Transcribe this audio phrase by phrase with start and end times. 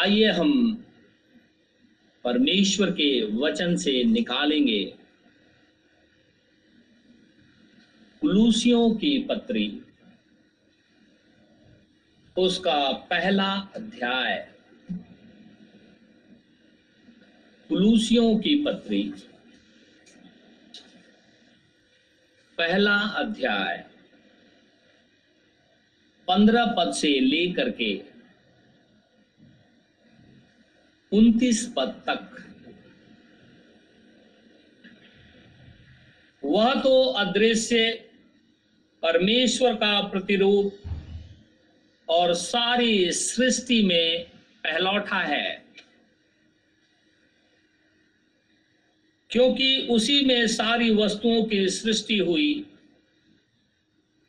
[0.00, 0.74] आइए हम
[2.24, 4.84] परमेश्वर के वचन से निकालेंगे।
[8.20, 9.82] कुलूसियों की पत्री,
[12.38, 14.52] उसका पहला अध्याय।
[17.68, 19.02] कुलूसियों की पत्री,
[22.58, 23.84] पहला अध्याय।
[26.28, 28.09] पंद्रह पद से लेकर के
[31.12, 32.36] उन्तीस पद तक।
[36.44, 37.92] वह तो अदृश्य
[39.02, 40.74] परमेश्वर का प्रतिरूप
[42.08, 44.24] और सारी सृष्टि में
[44.64, 45.64] पहलौठा है।
[49.30, 52.66] क्योंकि उसी में सारी वस्तुओं की सृष्टि हुई,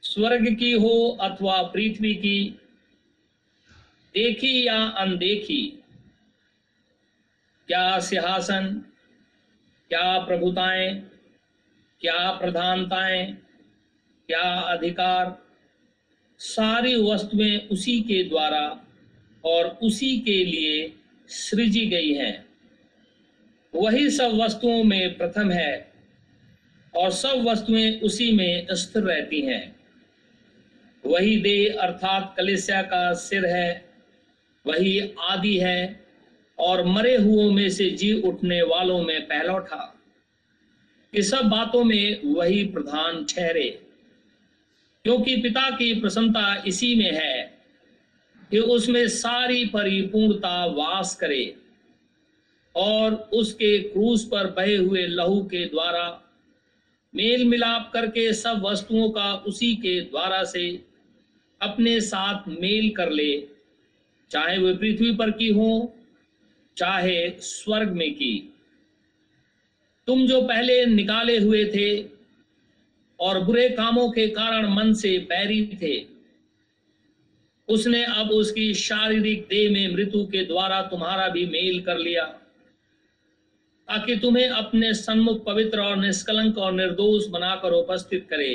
[0.03, 2.59] स्वर्ग की हो अथवा पृथ्वी की,
[4.13, 5.80] देखी या अनदेखी।
[7.71, 8.85] क्या सिंहासन,
[9.89, 10.95] क्या प्रभुताएँ,
[12.01, 13.33] क्या प्रधानताएँ,
[14.27, 15.45] क्या अधिकार,
[16.37, 18.85] सारी वस्तुएँ उसी के द्वारा
[19.45, 20.93] और उसी के लिए
[21.27, 22.45] सृजी गई हैं।
[23.75, 25.93] वही सब वस्तुओं में प्रथम है
[26.95, 29.75] और सब वस्तुएँ उसी में स्थिर रहती हैं।
[31.05, 33.85] वही देह अर्थात कलिसिया का सिर है,
[34.67, 36.00] वही आदि है
[36.61, 39.97] और मरे हुओं में से जी उठने वालों में पहला पहलौठा
[41.13, 43.69] कि सब बातों में वही प्रधान ठहरे।
[45.03, 47.57] क्योंकि पिता की प्रसन्नता इसी में है
[48.51, 51.55] कि उसमें सारी परिपूर्णता वास करे
[52.75, 56.21] और उसके क्रूस पर बहे हुए लहू के द्वारा,
[57.15, 60.85] मेल मिलाप करके सब वस्तुओं का उसी के द्वारा से
[61.61, 63.47] अपने साथ मेल कर ले,
[64.31, 65.95] चाहे वे पृथ्वी पर की हो
[66.77, 68.33] चाहे स्वर्ग में की।
[70.07, 71.89] तुम जो पहले निकाले हुए थे
[73.19, 75.99] और बुरे कामों के कारण मन से बैरी थे,
[77.67, 84.15] उसने अब उसकी शारीरिक देह में मृत्यु के द्वारा तुम्हारा भी मेल कर लिया, ताकि
[84.15, 88.51] तुम्हें अपने सन्मुख पवित्र और निष्कलंक और निर्दोष बनाकर उपस्थित करे।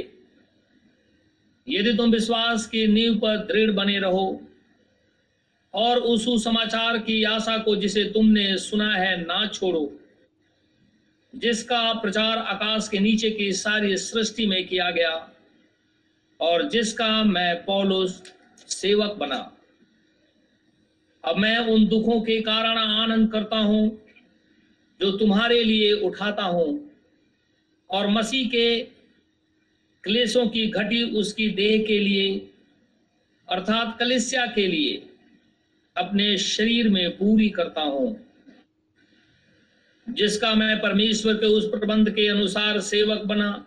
[1.67, 4.29] यदि तुम विश्वास की नींव पर दृढ़ बने रहो
[5.77, 9.93] और उस समाचार की आशा को जिसे तुमने सुना है, ना छोड़ो।
[11.35, 15.13] जिसका प्रचार आकाश के नीचे की सारी सृष्टि में किया गया
[16.41, 18.23] और जिसका मैं पौलुस
[18.69, 19.37] सेवक बना।
[21.25, 23.89] अब मैं उन दुखों के कारण आनंद करता हूँ,
[25.01, 26.69] जो तुम्हारे लिए उठाता हूँ
[27.91, 28.81] और मसीह के
[30.05, 32.39] क्लेशों की घटी उसकी देह के लिए,
[33.49, 35.03] अर्थात कलिसिया के लिए
[35.97, 38.17] अपने शरीर में पूरी करता हूँ,
[40.07, 43.65] जिसका मैं परमेश्वर के उस प्रबंध के अनुसार सेवक बना,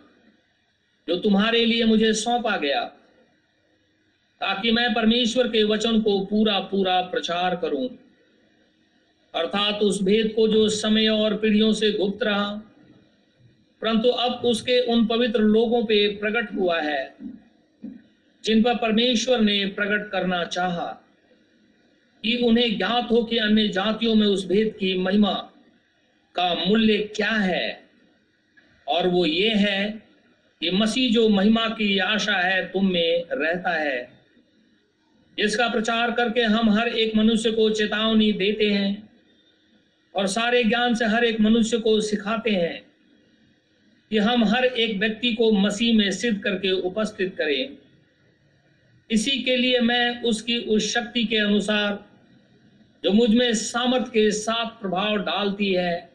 [1.07, 2.83] जो तुम्हारे लिए मुझे सौंपा गया,
[4.41, 7.87] ताकि मैं परमेश्वर के वचन को पूरा पूरा प्रचार करूँ।
[9.33, 12.49] अर्थात उस भेद को जो समय और पीढ़ियों से गुप्त रहा,
[13.81, 17.15] परंतु अब उसके उन पवित्र लोगों पे प्रकट हुआ है,
[18.43, 20.87] जिन पर परमेश्वर ने प्रकट करना चाहा।
[22.23, 25.33] कि उन्हें ज्ञात हो कि अन्य जातियों में उस भेद की महिमा
[26.35, 27.83] का मूल्य क्या है?
[28.87, 30.03] और वो ये है
[30.59, 34.19] कि मसीह जो महिमा की आशा है, तुम में रहता है।
[35.39, 39.09] इसका प्रचार करके हम हर एक मनुष्य को चेतावनी देते हैं
[40.15, 42.83] और सारे ज्ञान से हर एक मनुष्य को सिखाते हैं
[44.09, 47.77] कि हम हर एक व्यक्ति को मसीह में सिद्ध करके उपस्थित करें।
[49.11, 52.08] इसी के लिए मैं उसकी उस शक्ति के अनुसार
[53.03, 56.13] जो मुझमें सामर्थ के साथ प्रभाव डालती है,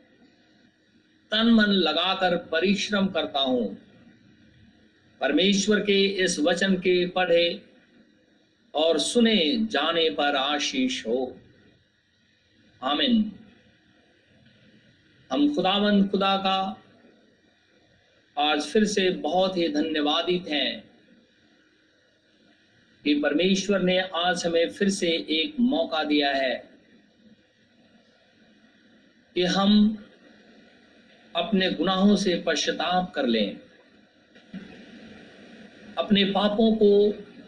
[1.30, 3.78] तन मन लगाकर परिश्रम करता हूँ।
[5.20, 7.62] परमेश्वर के इस वचन के पढ़े
[8.74, 11.36] और सुने जाने पर आशीष हो।
[12.82, 13.32] आमिन।
[15.32, 16.82] हम खुदावंद खुदा का
[18.38, 20.84] आज फिर से बहुत ही धन्यवादित हैं
[23.04, 26.73] कि परमेश्वर ने आज हमें फिर से एक मौका दिया है।
[29.34, 29.98] कि हम
[31.34, 33.56] अपने गुनाहों से पश्चाताप कर लें,
[35.98, 36.90] अपने पापों को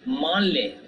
[0.08, 0.78] मान लें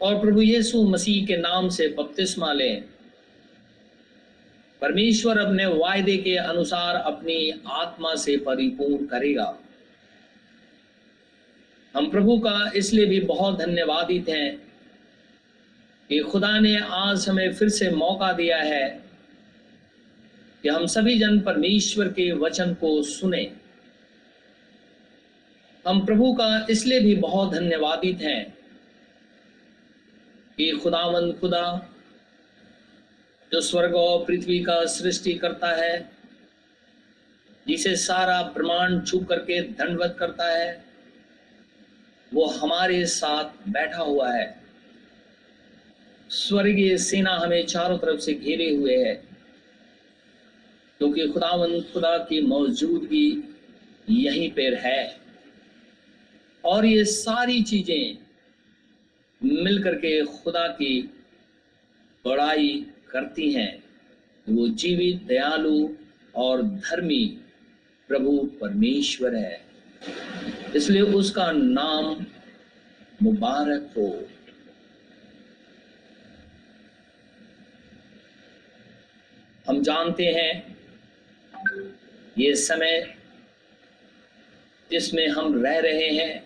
[0.00, 2.82] और प्रभु यीशु मसीह के नाम से बपतिस्मा लें।
[4.82, 9.56] परमेश्वर अपने वायदे के अनुसार अपनी आत्मा से परिपूर्ण करेगा।
[11.94, 14.73] हम प्रभु का इसलिए भी बहुत धन्यवादित हैं
[16.08, 19.04] कि खुदा ने आज हमें फिर से मौका दिया है
[20.62, 23.52] कि हम सभी जन परमेश्वर के वचन को सुने।
[25.88, 28.58] हम प्रभु का इसलिए भी बहुत धन्यवादित हैं
[30.56, 31.90] कि खुदावंद खुदा,
[33.52, 36.10] जो स्वर्ग और पृथ्वी का सृष्टि करता है,
[37.68, 40.84] जिसे सारा ब्रह्मांड छुप करके दंडवत करता है,
[42.34, 44.63] वो हमारे साथ बैठा हुआ है।
[46.30, 49.14] स्वर्गीय सेना हमें चारों तरफ़ से घेरे हुए है।
[50.98, 53.58] क्योंकि तो खुदावन, खुदा की मौजूदगी
[54.10, 55.20] यहीं पर है।
[56.64, 58.18] और ये सारी चीज़ें
[59.62, 61.02] मिलकर के खुदा की
[62.26, 63.84] बड़ाई करती हैं।
[64.48, 65.88] वो जीवित दयालु
[66.34, 67.38] और धर्मी
[68.08, 69.64] प्रभु परमेश्वर है।
[70.76, 72.26] इसलिए उसका नाम
[73.22, 74.28] मुबारक हो।
[79.68, 80.76] हम जानते हैं
[82.38, 83.14] ये समय
[84.90, 86.42] जिसमें हम रह रहे हैं,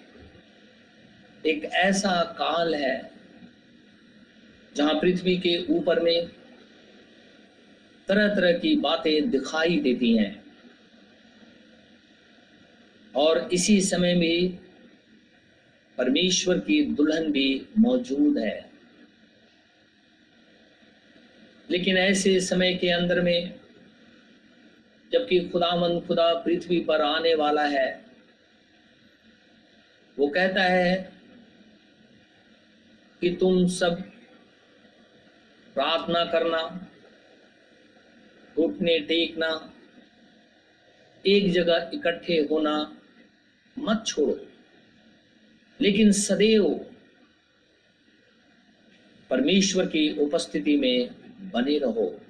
[1.47, 3.11] एक ऐसा काल है
[4.77, 6.29] जहाँ पृथ्वी के ऊपर में
[8.09, 10.45] तरह तरह की बातें दिखाई देती हैं।
[13.15, 14.59] और इसी समय में
[15.99, 18.68] परमेश्वर की दुल्हन भी मौजूद है।
[21.71, 23.61] लेकिन ऐसे समय के अंदर में,
[25.13, 28.05] जबकि खुदामंद खुदा पृथ्वी पर आने वाला है,
[30.19, 31.13] वो कहता है
[33.21, 34.03] कि तुम सब
[35.75, 36.89] प्रार्थना करना
[38.57, 39.73] घुटने टेकना
[41.27, 43.01] एक जगह इकट्ठे होना
[43.79, 44.47] मत छोड़ो।
[45.81, 46.87] लेकिन सदैव
[49.31, 52.21] परमेश्वर की उपस्थिति में बने रहो।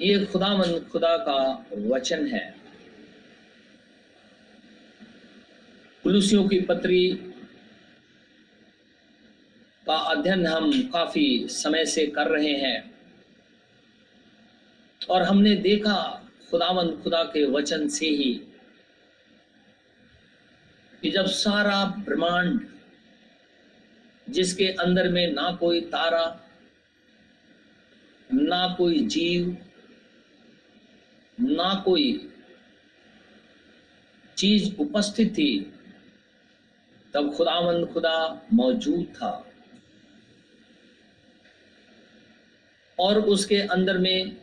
[0.00, 2.54] ये खुदामंद खुदा का वचन है।
[6.02, 7.12] पुलुसियों की पत्री
[9.86, 12.96] का अध्ययन हम काफ़ी समय से कर रहे हैं।
[15.10, 18.34] और हमने देखा खुदामंद खुदा के वचन से ही
[21.02, 22.75] कि जब सारा ब्रह्मांड
[24.30, 26.40] जिसके अंदर में ना कोई तारा,
[28.34, 29.56] ना कोई जीव,
[31.40, 32.32] ना कोई
[34.36, 35.72] चीज़ उपस्थित थी,
[37.14, 39.52] तब खुदामंद खुदा मौजूद था।
[43.00, 44.36] और उसके अंदर में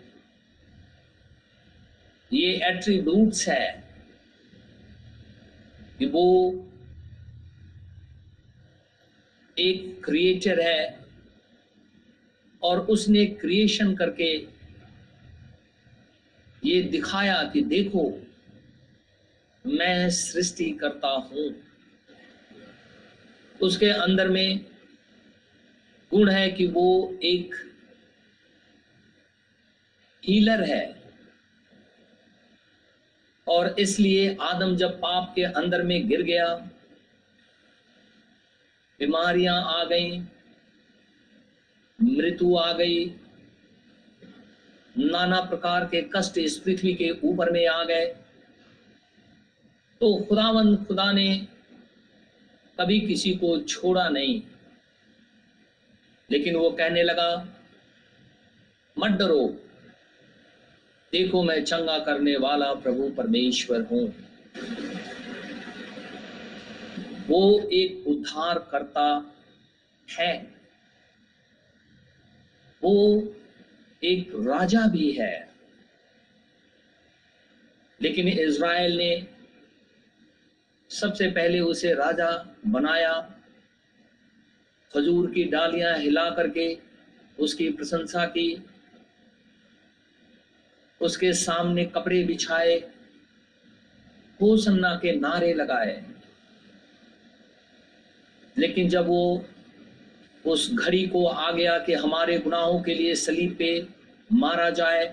[2.34, 3.84] ये एट्रीब्यूट्स है
[6.00, 6.52] कि वो
[9.64, 11.06] एक क्रिएटर है
[12.64, 14.34] और उसने क्रिएशन करके
[16.64, 18.04] ये दिखाया कि देखो,
[19.66, 21.54] मैं सृष्टि करता हूँ।
[23.62, 24.66] उसके अंदर में
[26.12, 27.56] गुण है कि वो एक
[30.24, 30.84] हीलर है।
[33.48, 36.48] और इसलिए आदम जब पाप के अंदर में गिर गया
[39.06, 40.20] बीमारियाँ आ गई,
[42.04, 43.10] मृत्यु आ गई।
[44.98, 48.06] नाना प्रकार के कष्ट इस पृथ्वी के ऊपर में आ गए।
[50.02, 51.48] तो खुदावन खुदा ने
[52.80, 54.42] कभी किसी को छोड़ा नहीं।
[56.32, 57.48] लेकिन वो कहने लगा,
[59.00, 59.48] मत डरो।
[61.12, 64.16] देखो मैं चंगा करने वाला प्रभु परमेश्वर हूँ।
[67.34, 69.36] वो एक उद्धार करता
[70.20, 70.56] है।
[72.84, 73.24] वो
[74.04, 75.54] एक राजा भी है।
[78.02, 79.28] लेकिन इज़राइल ने
[80.90, 83.44] सबसे पहले उसे राजा बनाया।
[84.94, 86.80] खजूर की डालियाँ हिला करके
[87.40, 88.64] उसकी प्रशंसा की।
[91.02, 92.76] उसके सामने कपड़े बिछाए।
[94.42, 96.13] होसन्ना के नारे लगाए।
[98.58, 99.46] लेकिन जब वो
[100.46, 103.88] उस घड़ी को आ गया कि हमारे गुनाहों के लिए सलीब पे
[104.34, 105.06] मारा जाए,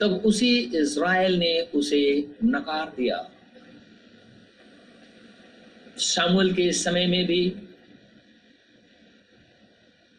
[0.00, 3.30] तब उसी इज़राइल ने उसे नकार दिया।
[5.98, 7.42] शामुल के समय में भी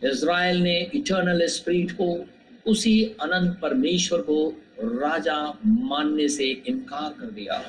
[0.03, 2.25] इज़राइल ने इटर्नल स्पिरिट को
[2.71, 4.49] उसी अनंत परमेश्वर को
[4.83, 7.63] राजा मानने से इनकार कर दिया।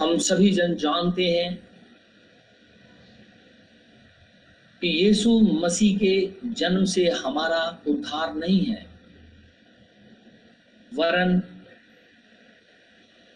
[0.00, 1.54] हम सभी जन जानते हैं
[4.82, 6.14] कि यीशु मसीह के
[6.52, 8.86] जन्म से हमारा उद्धार नहीं है।
[10.92, 11.42] वरन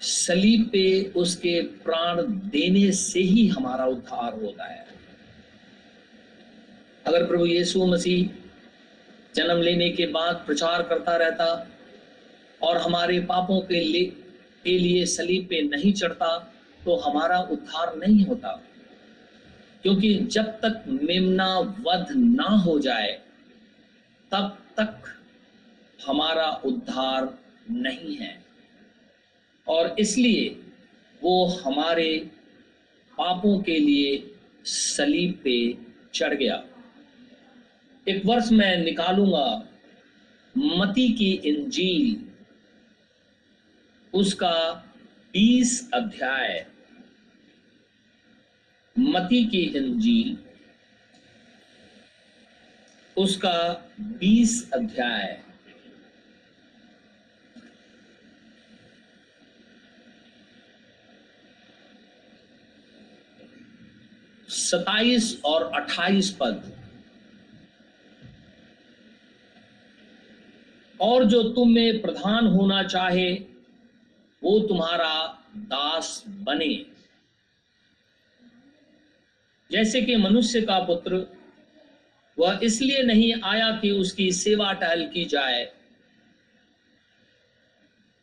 [0.00, 4.87] सलीब पे उसके प्राण देने से ही हमारा उद्धार होता है।
[7.07, 8.29] अगर प्रभु यीशु मसीह
[9.35, 11.67] जन्म लेने के बाद प्रचार करता रहता
[12.62, 14.17] और हमारे पापों के लिए
[14.68, 18.62] के लिए सलीब पे नहीं चढ़ता तो हमारा उद्धार नहीं होता।
[19.82, 23.20] क्योंकि जब तक मेमना वध ना हो जाए,
[24.32, 25.02] तब तक
[26.06, 27.38] हमारा उद्धार
[27.70, 28.44] नहीं है।
[29.68, 30.48] और इसलिए
[31.22, 32.30] वो हमारे
[33.18, 34.34] पापों के लिए
[34.64, 35.56] सलीब पे
[36.14, 36.64] चढ़ गया।
[38.08, 39.68] एक वर्ष मैं निकालूँगा
[40.58, 42.27] मती की इंजील
[44.15, 44.75] उसका
[45.33, 46.67] बीस अध्याय।
[48.99, 50.38] मती की इंजील
[53.17, 55.43] उसका बीस अध्याय।
[64.49, 66.73] सताइस और अट्ठाईस पद।
[71.00, 73.58] और जो तुम में प्रधान होना चाहे
[74.42, 75.14] वो तुम्हारा
[75.57, 76.75] दास बने।
[79.71, 81.26] जैसे कि मनुष्य का पुत्र,
[82.38, 85.64] वह इसलिए नहीं आया कि उसकी सेवा टहल की जाए,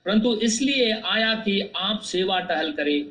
[0.05, 3.05] परंतु इसलिए आया कि आप सेवा टहल करें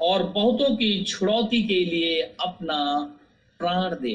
[0.00, 2.78] और बहुतों की छुड़ौती के लिए अपना
[3.60, 4.12] प्राण दे।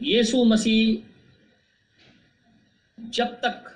[0.00, 1.10] यीशु मसीह
[2.98, 3.68] जब तक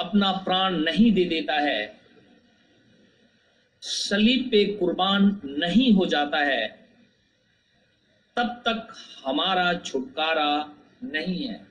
[0.00, 2.00] अपना प्राण नहीं दे देता है।
[3.82, 6.88] सलीब पे कुर्बान नहीं हो जाता है।
[8.36, 8.94] तब तक
[9.26, 11.66] हमारा छुटकारा नहीं है।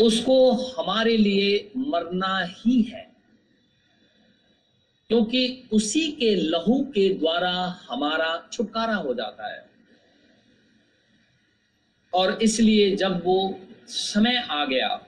[0.00, 3.12] उसको हमारे लिए मरना ही है।
[5.08, 9.70] क्योंकि उसी के लहू के द्वारा हमारा छुटकारा हो जाता है।
[12.14, 15.06] और इसलिए जब वो समय आ गया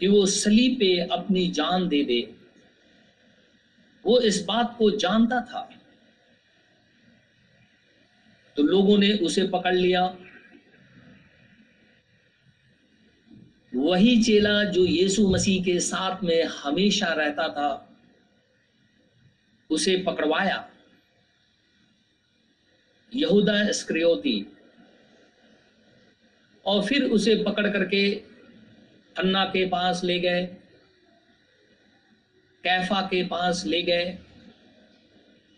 [0.00, 2.34] कि वो सली पे अपनी जान दे दे।
[4.06, 5.70] वो इस बात को जानता था।
[8.56, 10.16] तो लोगों ने उसे पकड़ लिया।
[13.74, 17.98] वही चेला जो यीशु मसीह के साथ में हमेशा रहता था,
[19.70, 20.70] उसे पकड़वाया।
[23.14, 24.46] यहूदा स्क्रियोती
[26.66, 28.29] और फिर उसे पकड़ करके
[29.20, 30.46] अन्ना के पास ले गए,
[32.64, 34.18] कैफा के पास ले गए,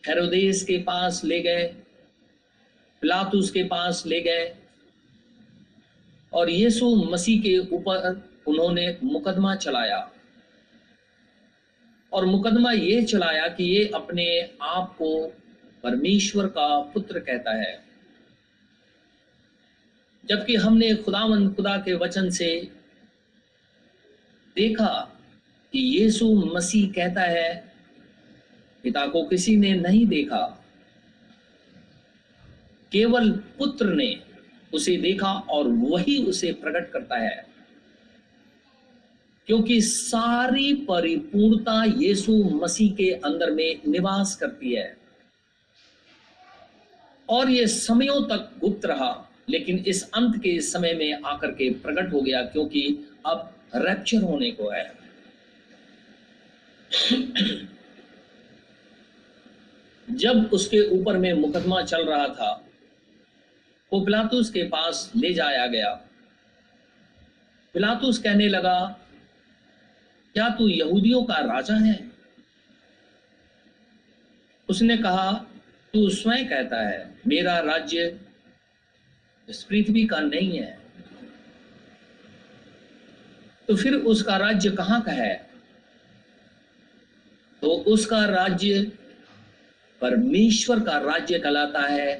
[0.07, 1.77] हेरोदेस के पास ले गए,
[3.01, 4.57] पिलातुस के पास ले गए।
[6.33, 10.13] और यीशु मसीह के ऊपर उन्होंने मुकदमा चलाया।
[12.13, 15.27] और मुकदमा ये चलाया कि ये अपने आप को
[15.83, 17.85] परमेश्वर का पुत्र कहता है।
[20.25, 22.82] जबकि हमने खुदावन खुदा के वचन से
[24.57, 25.21] देखा
[25.73, 27.73] कि यीशु मसीह कहता है,
[28.83, 30.65] पिता को किसी ने नहीं देखा।
[32.93, 34.21] केवल पुत्र ने
[34.75, 37.47] उसे देखा और वही उसे प्रकट करता है।
[39.47, 44.97] क्योंकि सारी परिपूर्णता यीशु मसीह के अंदर में निवास करती है।
[47.29, 52.13] और यह समयों तक गुप्त रहा, लेकिन इस अंत के समय में आकर के प्रकट
[52.13, 55.03] हो गया, क्योंकि अब रैप्चर होने को है।
[60.11, 62.69] जब उसके ऊपर में मुकदमा चल रहा था,
[63.93, 65.95] वो पिलातुस के पास ले जाया गया।
[67.75, 69.01] पिलातुस कहने लगा,
[70.35, 72.11] क्या तू यहूदियों का राजा है?
[74.69, 75.33] उसने कहा,
[75.95, 78.21] तू स्वयं कहता है, मेरा राज्य
[79.49, 80.82] इस पृथ्वी का नहीं है।
[83.69, 85.35] तो फिर उसका राज्य कहाँ का है?
[87.63, 88.93] तो उसका राज्य
[90.01, 92.15] परमेश्वर का राज्य कहलाता है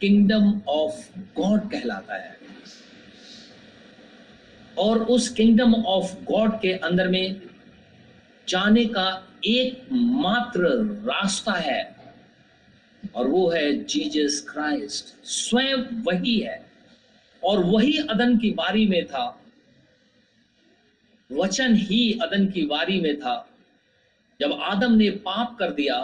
[0.00, 2.38] किंगडम ऑफ़ गॉड कहलाता है।
[4.78, 7.40] और उस किंगडम ऑफ़ गॉड के अंदर में
[8.48, 10.68] जाने का एक मात्र
[11.06, 11.96] रास्ता है,
[13.14, 16.66] और वो है जीसस क्राइस्ट स्वयं वही है,
[17.44, 19.39] और वही अदन की बारी में था
[21.30, 23.36] वचन ही अदन की वारी में था।
[24.40, 25.98] जब आदम ने पाप कर दिया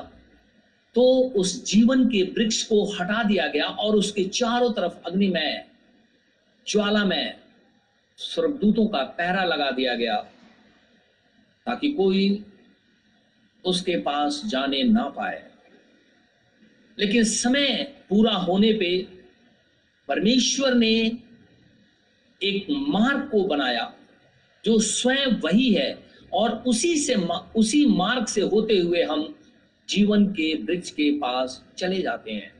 [0.94, 1.02] तो
[1.36, 5.64] उस जीवन के वृक्ष को हटा दिया गया और उसके चारों तरफ़ अग्निमय
[6.66, 7.36] ज्वालामय
[8.18, 10.16] स्वर्गदूतों का पहरा लगा दिया गया,
[11.66, 12.44] ताकि कोई
[13.64, 15.42] उसके पास जाने ना पाए।
[16.98, 18.90] लेकिन समय पूरा होने पे
[20.08, 20.94] परमेश्वर ने
[22.40, 23.92] एक मार्ग को बनाया।
[24.66, 25.90] जो स्वयं वही है
[26.32, 27.14] और उसी से
[27.56, 29.22] उसी मार्ग से होते हुए हम
[29.88, 32.52] जीवन के वृक्ष के पास चले जाते हैं।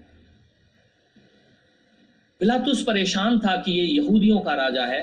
[2.40, 5.02] पिलातुस परेशान था कि ये यहूदियों का राजा है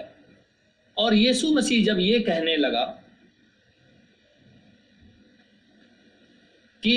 [0.98, 2.86] और यीशु मसीह जब ये कहने लगा
[6.84, 6.96] कि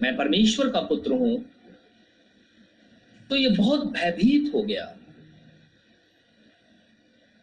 [0.00, 1.36] मैं परमेश्वर का पुत्र हूँ
[3.30, 4.94] तो ये बहुत भयभीत हो गया।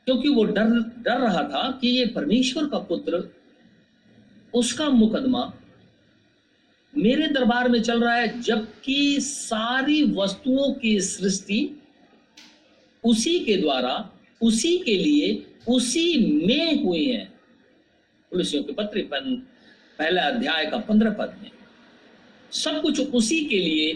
[0.06, 0.70] क्योंकि वो डर
[1.00, 3.30] डर रहा था कि ये परमेश्वर का पुत्र,
[4.54, 5.54] उसका मुकदमा
[6.94, 11.82] मेरे दरबार में चल रहा है, जबकि सारी वस्तुओं की सृष्टि
[13.04, 17.26] उसी के द्वारा, उसी के लिए, उसी में हुई है।
[18.32, 19.02] पुलिसियों के पत्र
[20.00, 21.52] पहला अध्याय का पंद्रह पद में,
[22.52, 23.92] सब कुछ उसी के लिए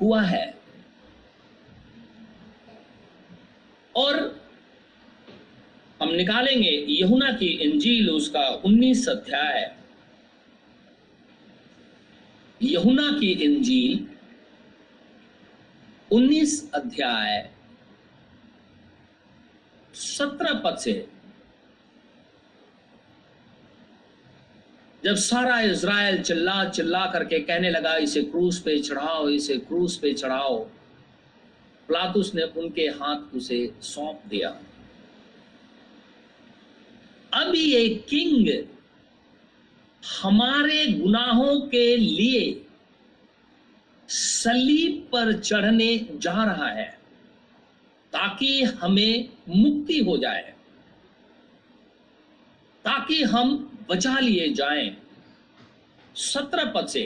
[0.00, 0.54] हुआ है।
[3.96, 4.39] और
[6.02, 9.76] हम निकालेंगे यहुना की इंजील, उसका 19 अध्याय।
[12.62, 14.06] यहुना की इंजील
[16.10, 17.50] 19 अध्याय
[19.94, 21.08] 17 पद से।
[25.04, 30.12] जब सारा इज़राइल चिल्ला चिल्ला करके कहने लगा, इसे क्रूस पे चढ़ाओ, इसे क्रूस पे
[30.12, 30.58] चढ़ाओ,
[31.88, 34.60] प्लातुस ने उनके हाथ उसे सौंप दिया।
[37.32, 38.48] अब ये किंग
[40.02, 42.40] हमारे गुनाहों के लिए
[44.08, 46.88] सलीब पर चढ़ने जा रहा है,
[48.12, 50.42] ताकि हमें मुक्ति हो जाए,
[52.84, 53.56] ताकि हम
[53.90, 54.96] बचा लिए जाएँ।
[56.16, 57.02] सत्रह पद से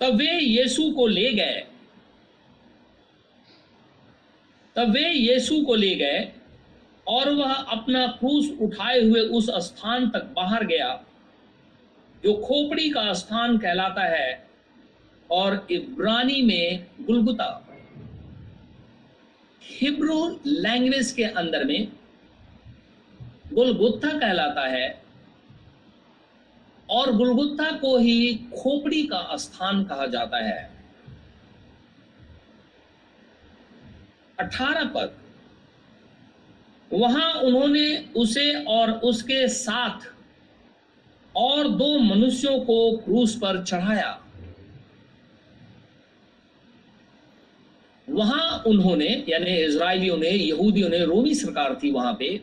[0.00, 1.60] तब वे यीशु को ले गए।
[4.76, 6.20] तब वे यीशु को ले गए।
[7.08, 11.04] और वह अपना क्रूस उठाए हुए उस स्थान तक बाहर गया,
[12.24, 14.48] जो खोपड़ी का स्थान कहलाता है,
[15.30, 17.68] और इब्रानी में गुलगुता।
[19.62, 21.88] हिब्रू लैंग्वेज के अंदर में
[23.52, 25.02] गुलगुत्था कहलाता है,
[26.90, 30.70] और गुलगुत्था को ही खोपड़ी का स्थान कहा जाता है।
[34.40, 35.14] अठारह पद।
[36.92, 40.10] वहाँ उन्होंने उसे और उसके साथ
[41.34, 44.18] और दो मनुष्यों को क्रूस पर चढ़ाया।
[48.08, 52.40] वहाँ उन्होंने, यानी इसराइलियों ने, यहूदियों ने, रोमी सरकार थी वहाँ पे,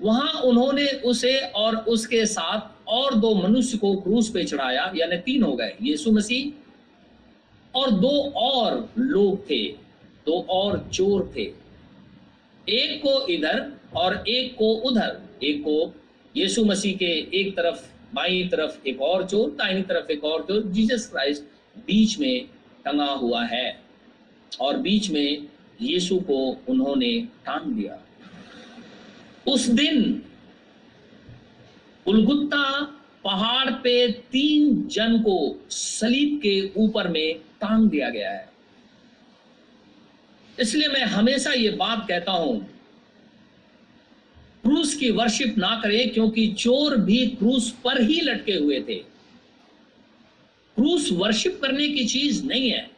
[0.00, 5.42] वहाँ उन्होंने उसे और उसके साथ और दो मनुष्य को क्रूस पे चढ़ाया, यानी तीन
[5.42, 9.62] हो गए, यीशु मसीह और दो और लोग थे,
[10.26, 11.61] दो और चोर थे।
[12.68, 15.94] एक को इधर और एक को उधर। एक को
[16.36, 17.80] यीशु मसीह के एक तरफ़,
[18.14, 21.42] बाई तरफ़ एक और चोर, दाहिनी तरफ़ एक और चोर। जीसस क्राइस्ट
[21.86, 22.46] बीच में
[22.84, 23.80] टंगा हुआ है
[24.60, 25.46] और बीच में
[25.80, 27.12] यीशु को उन्होंने
[27.46, 27.98] टांग दिया
[29.48, 30.22] उस दिन
[32.06, 32.80] उलगुत्ता
[33.24, 38.51] पहाड़ पे तीन जन को सलीब के ऊपर में टांग दिया गया है।
[40.60, 42.60] इसलिए मैं हमेशा ये बात कहता हूँ,
[44.62, 48.94] क्रूस की वर्शिप ना करें, क्योंकि चोर भी क्रूस पर ही लटके हुए थे।
[50.76, 52.90] क्रूस वर्शिप करने की चीज़ नहीं है।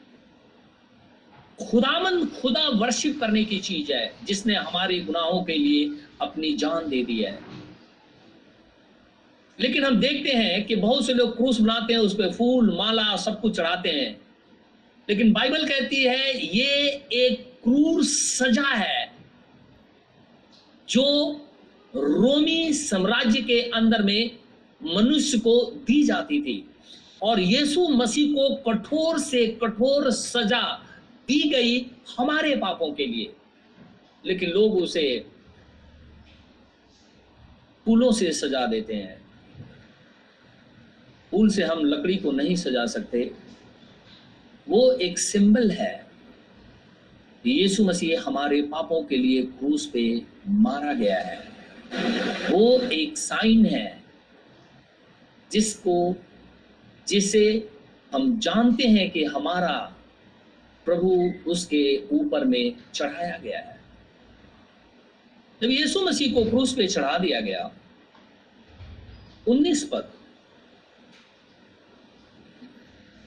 [1.71, 5.91] खुदामंद खुदा वर्शिप करने की चीज़ है, जिसने हमारे गुनाहों के लिए
[6.21, 7.39] अपनी जान दे दी है।
[9.61, 13.17] लेकिन हम देखते हैं कि बहुत से लोग क्रूस बनाते हैं, उस पर फूल, माला
[13.17, 14.24] सब कुछ चढ़ाते हैं।
[15.11, 19.13] लेकिन बाइबल कहती है, ये एक क्रूर सजा है
[20.89, 21.33] जो
[21.97, 24.31] रोमी साम्राज्य के अंदर में
[24.83, 26.71] मनुष्य को दी जाती थी।
[27.23, 30.63] और यीशु मसीह को कठोर से कठोर सजा
[31.29, 31.87] दी गई
[32.19, 33.33] हमारे पापों के लिए।
[34.27, 35.27] लेकिन लोग उसे
[37.85, 39.23] फूलों से सजा देते हैं।
[41.31, 43.31] फूल से हम लकड़ी को नहीं सजा सकते।
[44.69, 46.07] वो एक सिंबल है।
[47.47, 51.49] यीशु मसीह हमारे पापों के लिए क्रूस पे मारा गया है।
[52.51, 54.03] वो एक साइन है,
[55.53, 56.17] जिसको,
[57.09, 57.69] जिसे
[58.15, 59.97] हम जानते हैं कि हमारा
[60.85, 63.81] प्रभु उसके ऊपर में चढ़ाया गया है।
[65.63, 67.71] जब यीशु मसीह को क्रूस पे चढ़ा दिया गया
[69.49, 70.13] 19 पद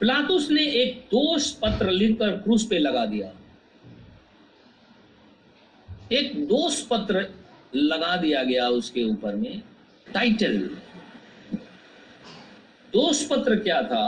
[0.00, 3.32] पिलातुस ने एक दोष पत्र लिखकर क्रूस पे लगा दिया।
[6.12, 7.26] एक दोष पत्र
[7.74, 9.62] लगा दिया गया उसके ऊपर में,
[10.06, 10.58] टाइटल।
[12.92, 14.06] दोष पत्र क्या था?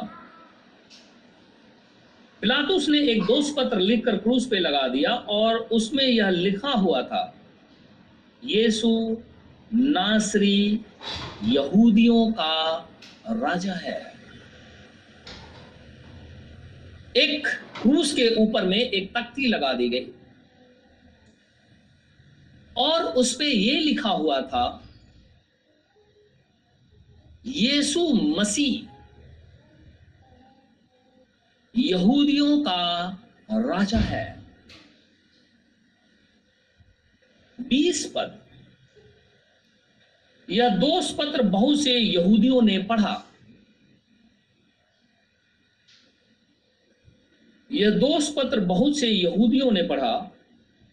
[2.42, 7.02] पिलातुस ने एक दोष पत्र लिखकर क्रूस पे लगा दिया और उसमें यह लिखा हुआ
[7.02, 7.34] था,
[8.42, 9.16] यीशु
[9.74, 10.80] नासरी
[11.44, 12.88] यहूदियों का
[13.28, 14.09] राजा है।
[17.16, 17.46] एक
[17.82, 20.12] क्रूस के ऊपर में एक तख्ती लगा दी गई।
[22.76, 24.88] और उस पे यह लिखा हुआ था,
[27.46, 28.88] यीशु मसीह,
[31.76, 33.08] यहूदियों का
[33.52, 34.42] राजा है।
[37.60, 38.38] बीस पद।
[40.50, 43.29] यह दोष पत्र बहुत से यहूदियों ने पढ़ा।
[47.80, 50.14] यह दोष पत्र बहुत से यहूदियों ने पढ़ा,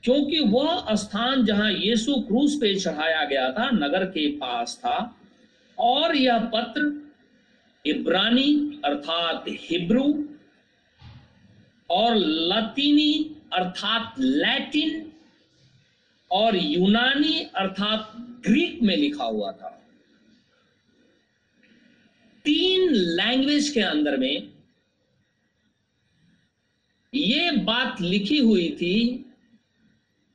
[0.03, 5.15] क्योंकि वह स्थान जहाँ यीशु क्रूस पे चढ़ाया गया था, नगर के पास था,
[5.77, 6.91] और यह पत्र
[7.85, 10.03] इब्रानी अर्थात हिब्रू
[11.89, 15.11] और लतीनी अर्थात लैटिन
[16.31, 18.11] और यूनानी अर्थात
[18.47, 19.69] ग्रीक में लिखा हुआ था।
[22.45, 24.47] तीन लैंग्वेज के अंदर में
[27.13, 29.25] ये बात लिखी हुई थी,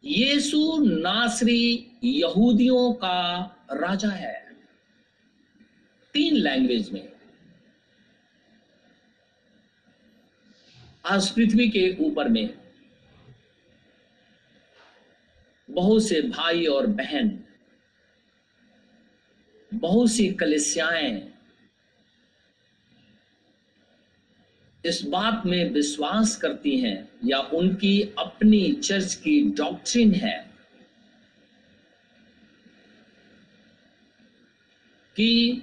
[0.05, 3.41] यीशु नासरी यहूदियों का
[3.73, 4.35] राजा है।
[6.15, 7.09] तीन लैंग्वेज में।
[11.05, 12.55] आज पृथ्वी के ऊपर में
[15.69, 17.39] बहुत से भाई और बहन,
[19.75, 21.32] बहुत सी कलिसियाएँ
[24.85, 30.51] इस बात में विश्वास करती हैं या उनकी अपनी चर्च की डॉक्ट्रिन है
[35.17, 35.63] कि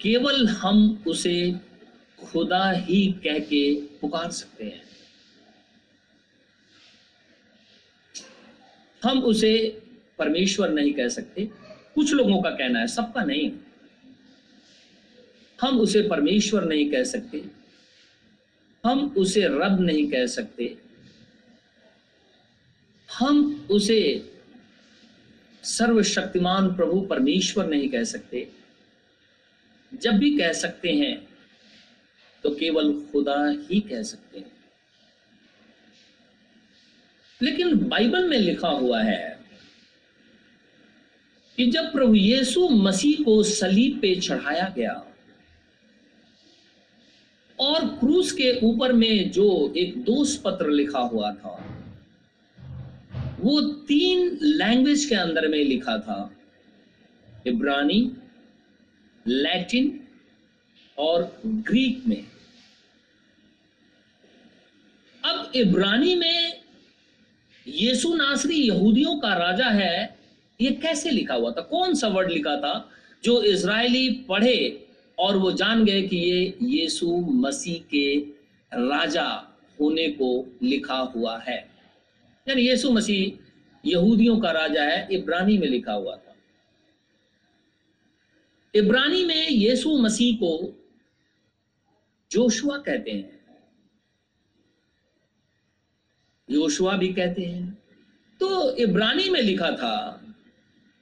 [0.00, 1.54] केवल हम उसे
[2.24, 4.82] खुदा ही कह के पुकार सकते हैं।
[9.02, 9.82] हम उसे
[10.18, 11.50] परमेश्वर नहीं कह सकते।
[11.94, 13.50] कुछ लोगों का कहना है, सबका नहीं।
[15.62, 17.44] हम उसे परमेश्वर नहीं कह सकते।
[18.84, 20.78] हम उसे रब नहीं कह सकते।
[23.18, 24.00] हम उसे
[25.62, 28.48] सर्वशक्तिमान प्रभु परमेश्वर नहीं कह सकते।
[29.94, 31.28] जब भी कह सकते हैं
[32.44, 34.52] तो केवल खुदा ही कह सकते हैं।
[37.42, 39.40] लेकिन बाइबल में लिखा हुआ है
[41.56, 45.11] कि जब प्रभु यीशु मसीह को सलीब पे चढ़ाया गया
[47.60, 51.58] और क्रूस के ऊपर में जो एक दोष पत्र लिखा हुआ था,
[53.40, 56.36] वो तीन लैंग्वेज के अंदर में लिखा था।
[57.46, 58.12] इब्रानी
[59.26, 60.00] लैटिन
[60.98, 62.24] और ग्रीक में।
[65.24, 66.60] अब इब्रानी में
[67.66, 70.18] यीशु नासरी यहूदियों का राजा है,
[70.60, 71.60] ये कैसे लिखा हुआ था?
[71.60, 72.88] कौन सा वर्ड लिखा था
[73.24, 74.88] जो इसराइली पढ़े
[75.22, 78.20] और वो जान गए कि ये यीशु मसीह के
[78.74, 81.70] राजा होने को लिखा हुआ है।
[82.48, 83.42] यानी यीशु मसीह
[83.88, 86.36] यहूदियों का राजा है, इब्रानी में लिखा हुआ था।
[88.74, 90.78] इब्रानी में यीशु मसीह को
[92.30, 93.40] जोशुआ कहते हैं।
[96.50, 97.82] योशुआ भी कहते हैं।
[98.40, 100.26] तो इब्रानी में लिखा था,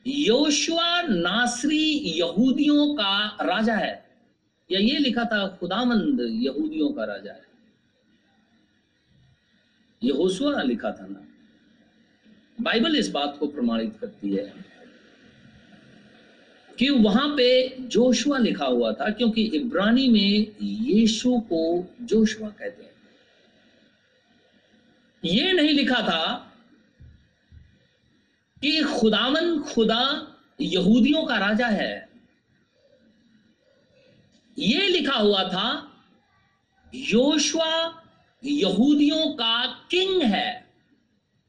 [0.07, 4.10] योशुआ नासरी यहूदियों का राजा है।
[4.71, 7.49] या ये लिखा था खुदामंद यहूदियों का राजा है।
[10.05, 11.27] यहोशुआ लिखा था ना।
[12.61, 14.55] बाइबल इस बात को प्रमाणित करती है
[16.79, 22.91] कि वहाँ पे जोशुआ लिखा हुआ था, क्योंकि इब्रानी में यीशु को जोशुआ कहते हैं।
[25.25, 26.53] ये नहीं लिखा था
[28.63, 32.10] कि खुदावन खुदा यहूदियों का राजा है।
[34.59, 35.97] ये लिखा हुआ था,
[36.95, 38.03] योशुआ
[38.45, 40.67] यहूदियों का किंग है।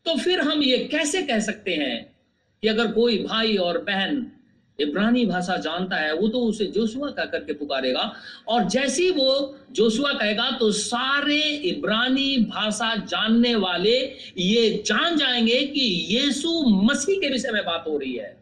[0.05, 2.15] तो फिर हम ये कैसे कह सकते हैं
[2.61, 4.31] कि अगर कोई भाई और बहन
[4.79, 8.13] इब्रानी भाषा जानता है, वो तो उसे जोशुआ कह करके पुकारेगा।
[8.47, 13.97] और जैसी वो जोशुआ कहेगा तो सारे इब्रानी भाषा जानने वाले
[14.37, 18.37] ये जान जाएँगे कि यीशु मसीह के विषय में बात हो रही है।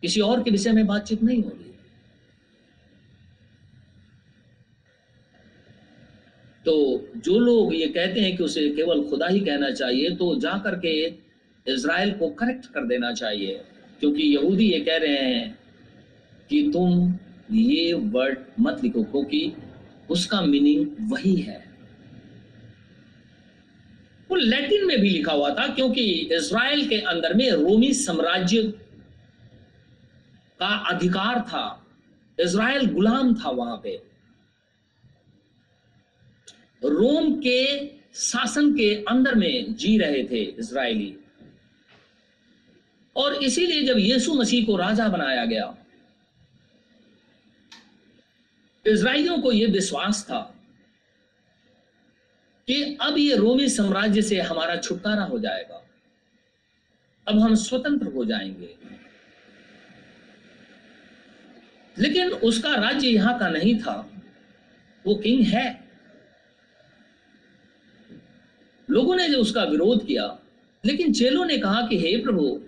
[0.00, 1.69] किसी और के विषय में बातचीत नहीं हो रही।
[6.64, 6.74] तो
[7.16, 10.92] जो लोग ये कहते हैं कि उसे केवल खुदा ही कहना चाहिए तो जा करके
[11.66, 13.60] इसराइल को करेक्ट कर देना चाहिए।
[14.00, 15.58] क्योंकि यहूदी ये कह रहे हैं
[16.50, 17.14] कि तुम
[17.52, 19.52] ये वर्ड मत लिखो, क्योंकि
[20.10, 21.58] उसका मीनिंग वही है।
[24.30, 28.62] वो लैटिन में भी लिखा हुआ था, क्योंकि इसराइल के अंदर में रोमी साम्राज्य
[30.60, 31.86] का अधिकार था।
[32.38, 34.09] इसराइल गुलाम था वहाँ पे।
[36.84, 41.16] रोम के शासन के अंदर में जी रहे थे इसराइली
[43.16, 45.76] और इसीलिए जब यीशु मसीह को राजा बनाया गया
[48.86, 50.54] इसराइलियों को यह विश्वास था
[52.66, 55.86] कि अब ये रोमी साम्राज्य से हमारा छुटकारा हो जाएगा।
[57.28, 58.76] अब हम स्वतंत्र हो जाएँगे।
[61.98, 64.22] लेकिन उसका राज्य यहाँ का नहीं था।
[65.06, 65.79] वो किंग है।
[68.90, 70.38] लोगों ने जो उसका विरोध किया,
[70.86, 72.60] लेकिन चेलों ने कहा कि, हे प्रभु,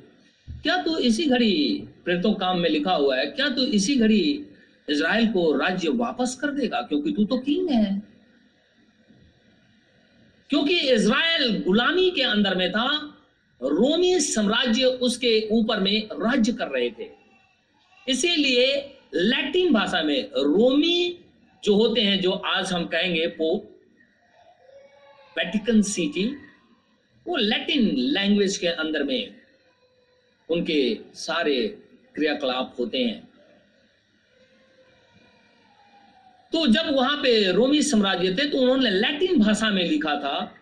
[0.51, 3.27] क्या तू तो इसी घड़ी प्रेतों काम में लिखा हुआ है?
[3.27, 4.47] क्या तू तो इसी घड़ी
[4.91, 6.83] इज़राइल को राज्य वापस कर देगा?
[6.83, 8.03] क्योंकि तू तो किंग है।
[10.51, 13.19] क्योंकि इज़राइल गुलामी के अंदर में था,
[13.63, 17.09] रोमी साम्राज्य उसके ऊपर में राज्य कर रहे थे।
[18.09, 21.19] इसीलिए लैटिन भाषा में रोमी
[21.65, 23.72] जो होते हैं, जो आज हम कहेंगे पोप
[25.39, 26.25] वेटिकन सिटी
[27.27, 29.35] वो लैटिन लैंग्वेज के अंदर में
[30.49, 30.79] उनके
[31.17, 31.57] सारे
[32.15, 33.29] क्रियाकलाप होते हैं।
[36.53, 40.59] तो जब वहाँ पे रोमी साम्राज्य थे तो उन्होंने लैटिन भाषा में लिखा था,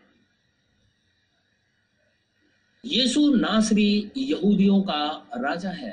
[2.84, 5.02] यीशु नासरी यहूदियों का
[5.38, 5.92] राजा है।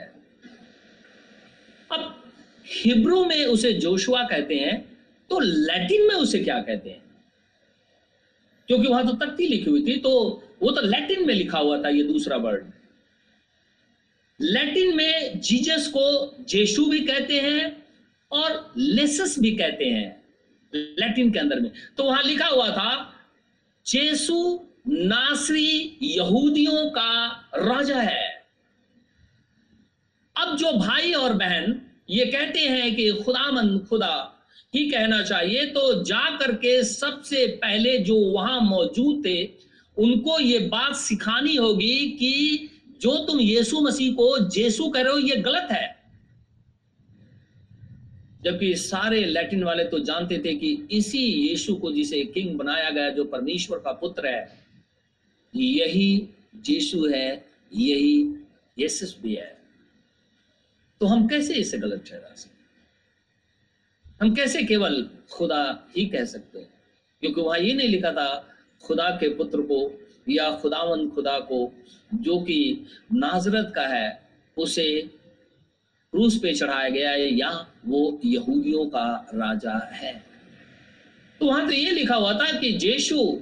[1.92, 2.24] अब
[2.66, 4.78] हिब्रू में उसे जोशुआ कहते हैं
[5.32, 7.02] तो लैटिन में उसे क्या कहते हैं?
[8.68, 10.12] क्योंकि वहाँ तो तख्ती लिखी हुई थी तो
[10.62, 12.66] वो तो लैटिन में लिखा हुआ था ये दूसरा वर्ड।
[14.40, 17.86] लैटिन में जीजस को जेशु भी कहते हैं
[18.32, 20.24] और लेसस भी कहते हैं
[20.74, 23.14] लैटिन के अंदर में। तो वहाँ लिखा हुआ था
[23.86, 27.28] चेसु नासरी यहूदियों का
[27.58, 28.26] राजा है।
[30.36, 34.37] अब जो भाई और बहन ये कहते हैं कि खुदामंद खुदा
[34.76, 39.44] ही कहना चाहिए तो जा करके सबसे पहले जो वहाँ मौजूद थे,
[39.98, 42.70] उनको ये बात सिखानी होगी कि
[43.02, 45.96] जो तुम यीशु मसीह को जेसु कह रहे हो, ये गलत है।
[48.44, 53.10] जबकि सारे लैटिन वाले तो जानते थे कि इसी यीशु को जिसे किंग बनाया गया,
[53.10, 54.66] जो परमेश्वर का पुत्र है,
[55.54, 56.30] यही
[56.70, 58.36] यीशु है, यही
[58.78, 59.58] यीशु भी है।
[61.02, 62.57] तो हम कैसे इसे गलत ठहरा सकते
[64.22, 66.70] हम कैसे केवल खुदा ही कह सकते हैं?
[67.22, 68.50] क्योंकि वहाँ ये नहीं लिखा था,
[68.84, 71.74] खुदा के पुत्र को या खुदावन खुदा को,
[72.14, 75.02] जो कि नाजरत का है, उसे
[76.12, 80.24] क्रूस पे चढ़ाया गया है, या वो यहूदियों का राजा है।
[81.40, 83.40] तो वहाँ तो ये लिखा हुआ था कि जेशु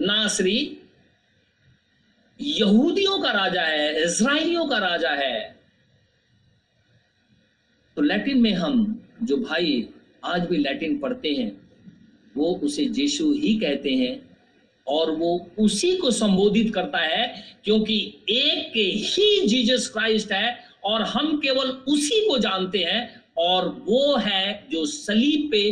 [0.00, 0.80] नासरी
[2.40, 5.60] यहूदियों का राजा है इसराइलियों का राजा है।
[7.96, 9.88] तो लैटिन में हम जो भाई
[10.26, 11.50] आज भी लैटिन पढ़ते हैं,
[12.34, 14.14] वो उसे जेशु ही कहते हैं
[14.86, 17.96] और वो उसी को संबोधित करता है क्योंकि
[18.30, 18.72] एक
[19.08, 24.84] ही जीसस क्राइस्ट है और हम केवल उसी को जानते हैं और वो है जो
[24.86, 25.62] सलीब पे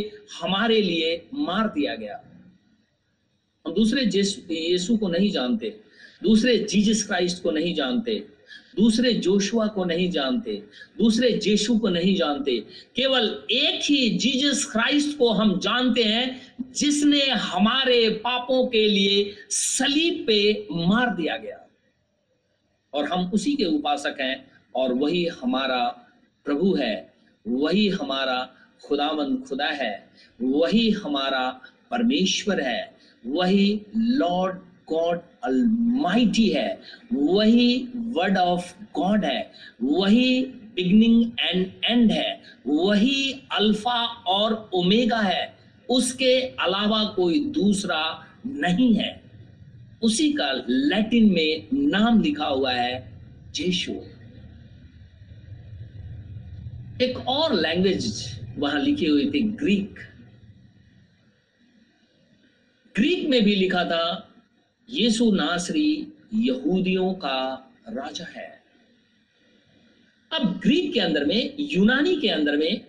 [0.41, 2.21] हमारे लिए मार दिया गया।
[3.65, 5.69] हम दूसरे यीशु को नहीं जानते,
[6.23, 8.23] दूसरे जीसस क्राइस्ट को नहीं जानते।
[8.75, 10.63] दूसरे जोशुआ को नहीं जानते,
[10.97, 12.59] दूसरे जेशु को नहीं जानते।
[12.95, 20.23] केवल एक ही जीसस क्राइस्ट को हम जानते हैं, जिसने हमारे पापों के लिए सलीब
[20.27, 21.69] पे मार दिया गया।
[22.93, 25.87] और हम उसी के उपासक हैं, और वही हमारा
[26.45, 27.13] प्रभु है,
[27.47, 28.49] वही हमारा
[28.85, 30.09] खुदावन खुदा है,
[30.41, 31.61] वही हमारा
[31.91, 32.95] परमेश्वर है,
[33.27, 34.57] वही लॉर्ड
[34.89, 36.81] गॉड अलमाइटी है,
[37.13, 40.41] वही वर्ड ऑफ़ गॉड है, वही
[40.75, 45.53] बिगनिंग एंड एंड है, वही अल्फ़ा और ओमेगा है,
[45.89, 48.01] उसके अलावा कोई दूसरा
[48.45, 49.23] नहीं है।
[50.03, 52.97] उसी का लैटिन में नाम लिखा हुआ है
[53.53, 53.91] जेशु
[57.01, 58.05] एक और लैंग्वेज
[58.57, 59.99] वहाँ लिखी हुई थी ग्रीक
[62.95, 64.05] ग्रीक में भी लिखा था
[64.89, 68.63] यीशु नासरी यहूदियों का राजा है।
[70.31, 72.85] अब ग्रीक के अंदर में, यूनानी के अंदर में,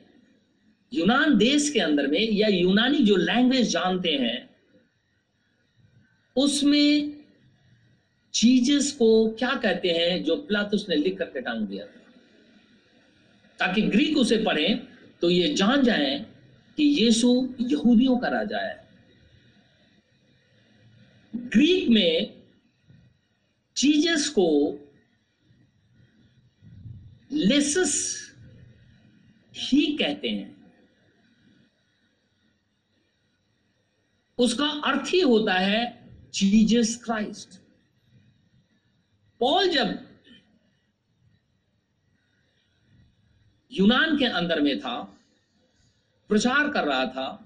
[0.95, 4.51] यूनान देश के अंदर में, या यूनानी जो लैंग्वेज जानते हैं,
[6.37, 7.17] उसमें
[8.35, 12.01] चीजेस को क्या कहते हैं जो प्लातुस ने लिख करके टांग दिया था?
[13.59, 14.87] ताकि ग्रीक उसे पढ़ें
[15.21, 16.27] तो ये जान जाएँ
[16.77, 18.86] कि यीशु यहूदियों का राजा है।
[21.37, 22.43] ग्रीक में
[23.77, 24.79] चीजेस को
[27.33, 28.17] लेसस
[29.55, 30.73] ही कहते हैं।
[34.39, 37.49] उसका अर्थ ही होता है जीजस क्राइस्ट।
[39.41, 40.07] पॉल जब
[43.73, 45.03] यूनान के अंदर में था,
[46.29, 47.46] प्रचार कर रहा था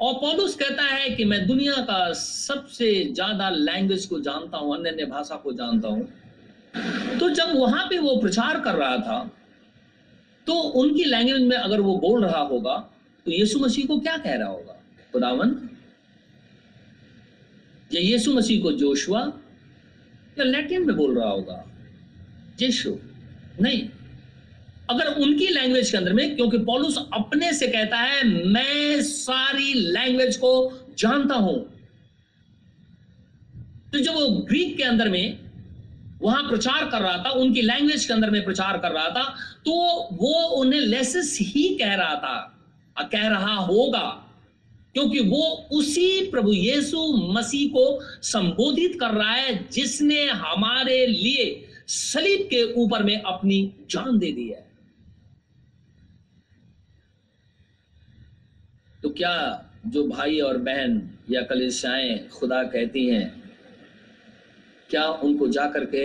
[0.00, 4.90] और पौलुस कहता है कि मैं दुनिया का सबसे ज़्यादा लैंग्वेज को जानता हूँ अन्य
[4.90, 9.18] अन्य भाषा को जानता हूँ। तो जब वहाँ पे वो प्रचार कर रहा था
[10.46, 12.76] तो उनकी लैंग्वेज में अगर वो बोल रहा होगा
[13.26, 14.72] तो यीशु मसीह को क्या कह रहा होगा?
[15.12, 15.56] खुदावन,
[17.90, 19.20] या यीशु मसीह को जोशुआ,
[20.38, 21.64] या लैटिन में बोल रहा होगा
[22.62, 22.96] यीशु
[23.60, 23.88] नहीं।
[24.90, 30.36] अगर उनकी लैंग्वेज के अंदर में, क्योंकि पॉलुस अपने से कहता है, मैं सारी लैंग्वेज
[30.36, 30.52] को
[30.98, 31.58] जानता हूँ।
[33.92, 35.38] तो जब वो ग्रीक के अंदर में
[36.22, 39.24] वहाँ प्रचार कर रहा था, उनकी लैंग्वेज के अंदर में प्रचार कर रहा था
[39.64, 39.72] तो
[40.14, 42.52] वो उन्हें लेसिस ही कह रहा था
[43.04, 44.06] कह रहा होगा,
[44.94, 47.00] क्योंकि वो उसी प्रभु यीशु
[47.32, 51.44] मसीह को संबोधित कर रहा है, जिसने हमारे लिए
[51.88, 54.64] सलीब के ऊपर में अपनी जान दे दी है।
[59.02, 63.42] तो क्या जो भाई और बहन या कलिशाएँ खुदा कहती हैं,
[64.90, 66.04] क्या उनको जाकर के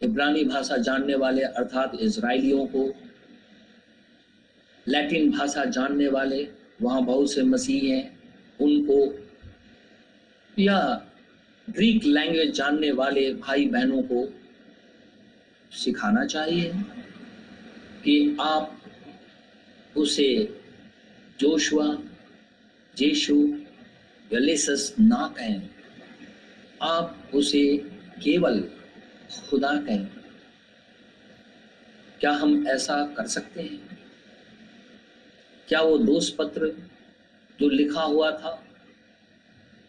[0.00, 2.84] इब्रानी भाषा जानने वाले, अर्थात इसराइलियों को,
[4.86, 6.48] लैटिन भाषा जानने वाले,
[6.82, 8.18] वहाँ बहुत से मसीह हैं,
[8.60, 8.98] उनको
[10.58, 10.78] या
[11.68, 14.26] ग्रीक लैंग्वेज जानने वाले भाई बहनों को
[15.72, 16.72] सिखाना चाहिए
[18.04, 18.75] कि आप
[19.96, 20.60] उसे
[21.40, 21.98] जोशुआ,
[22.96, 23.58] जेशु,
[24.32, 25.70] गलेसस ना कहें।
[26.82, 27.76] आप उसे
[28.22, 28.70] केवल
[29.50, 30.06] खुदा कहें।
[32.20, 33.98] क्या हम ऐसा कर सकते हैं?
[35.68, 36.90] क्या वो दोष पत्र
[37.60, 38.66] जो लिखा हुआ था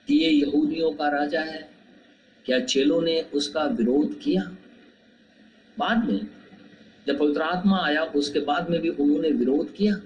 [0.08, 1.72] कि ये यहूदियों का राजा है,
[2.46, 4.58] क्या चेलों ने उसका विरोध किया?
[5.80, 6.37] बाद में
[7.08, 10.02] जब पवित्र आत्मा आया, उसके बाद में भी उन्होंने विरोध किया?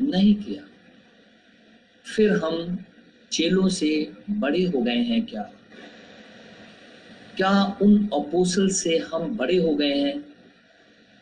[0.00, 0.68] नहीं किया।
[2.16, 2.84] फिर हम
[3.32, 5.42] चेलों से बड़े हो गए हैं क्या?
[7.36, 10.34] क्या उन अपोसल से हम बड़े हो गए हैं,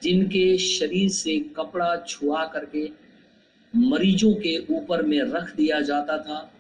[0.03, 2.91] जिनके शरीर से कपड़ा छुआ करके
[3.77, 6.55] मरीजों के ऊपर में रख दिया जाता था,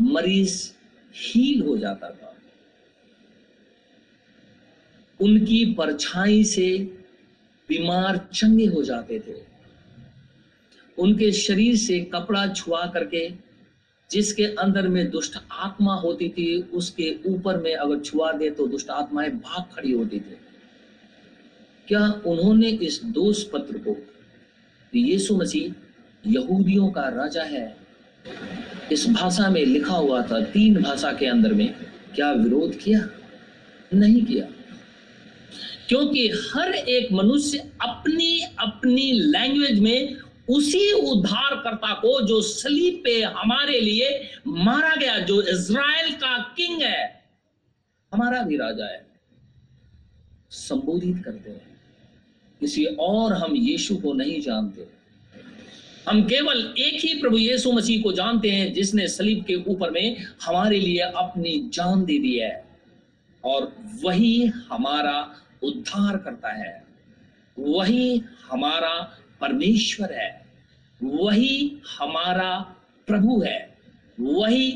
[0.00, 0.72] मरीज़
[1.14, 2.36] हील हो जाता था?
[5.20, 6.99] उनकी परछाई से
[7.70, 9.34] बीमार चंगे हो जाते थे।
[10.98, 13.28] उनके शरीर से कपड़ा छुआ करके,
[14.10, 18.90] जिसके अंदर में दुष्ट आत्मा होती थी, उसके ऊपर में अगर छुआ दे तो दुष्ट
[18.90, 20.36] आत्माएँ भाग खड़ी होती थी।
[21.88, 23.96] क्या उन्होंने इस दोष पत्र को
[24.94, 25.74] यीशु मसीह
[26.26, 27.76] यहूदियों का राजा है?
[28.92, 31.74] इस भाषा में लिखा हुआ था, तीन भाषा के अंदर में
[32.14, 33.08] क्या विरोध किया?
[33.94, 34.46] नहीं किया।
[35.90, 40.16] क्योंकि हर एक मनुष्य अपनी अपनी लैंग्वेज में
[40.50, 47.24] उसी उद्धारकर्ता को जो सलीब पे हमारे लिए मारा गया, जो इज़राइल का किंग है,
[48.14, 49.06] हमारा भी राजा है।
[50.50, 51.80] संबोधित करते हैं।
[52.60, 54.86] किसी और हम यीशु को नहीं जानते।
[56.08, 60.16] हम केवल एक ही प्रभु यीशु मसीह को जानते हैं, जिसने सलीब के ऊपर में
[60.42, 62.64] हमारे लिए अपनी जान दे दी है।
[63.44, 66.86] और वही हमारा उद्धार करता है।
[67.58, 70.46] वही हमारा परमेश्वर है।
[71.02, 72.60] वही हमारा
[73.06, 73.78] प्रभु है।
[74.20, 74.72] वही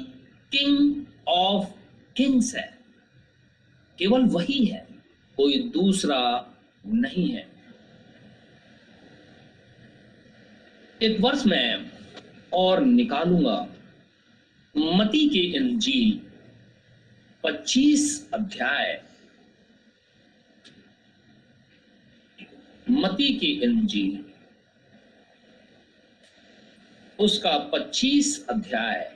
[0.52, 1.70] किंग ऑफ़
[2.16, 2.78] किंग्स है।
[3.98, 4.88] केवल वही है।
[5.36, 6.50] कोई दूसरा
[6.86, 7.48] नहीं है।
[11.02, 11.90] एक वर्ष में
[12.52, 13.68] और निकालूँगा।
[14.76, 16.20] मती के इंजील
[17.44, 19.02] 25 अध्याय।
[22.90, 24.24] मती की इंजील।
[27.18, 29.14] उसका 25 अध्याय।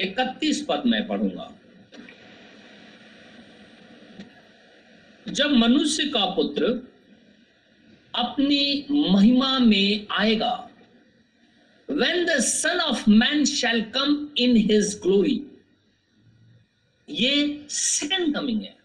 [0.00, 1.52] इकतीस पद में पढ़ूँगा।
[5.28, 6.64] जब मनुष्य का पुत्र
[8.14, 10.71] अपनी महिमा में आएगा
[11.96, 15.40] when the son of man shall come in his glory,
[17.10, 18.76] ये सेकंड कमिंग है।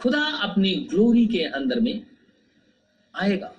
[0.00, 2.06] खुदा अपनी ग्लोरी के अंदर में
[3.14, 3.52] आएगा।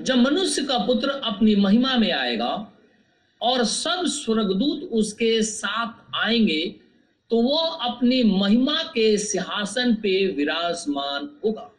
[0.00, 2.72] जब मनुष्य का पुत्र अपनी महिमा में आएगा
[3.42, 6.80] और सब स्वर्गदूत उसके साथ आएँगे
[7.30, 11.70] तो वो अपनी महिमा के सिंहासन पे विराजमान होगा।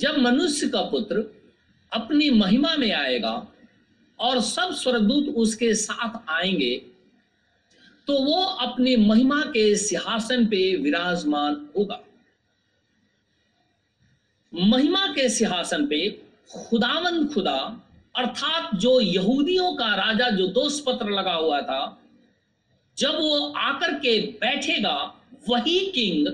[0.00, 1.24] जब मनुष्य का पुत्र
[1.92, 3.46] अपनी महिमा में आएगा
[4.20, 6.76] और सब स्वर्गदूत उसके साथ आएँगे
[8.06, 12.00] तो वो अपनी महिमा के सिंहासन पे विराजमान होगा।
[14.54, 16.10] महिमा के सिंहासन पे
[16.52, 17.82] खुदावन खुदा,
[18.16, 22.02] अर्थात जो यहूदियों का राजा, जो दोष पत्र लगा हुआ था,
[22.98, 24.96] जब वो आकर के बैठेगा,
[25.48, 26.26] वही किंग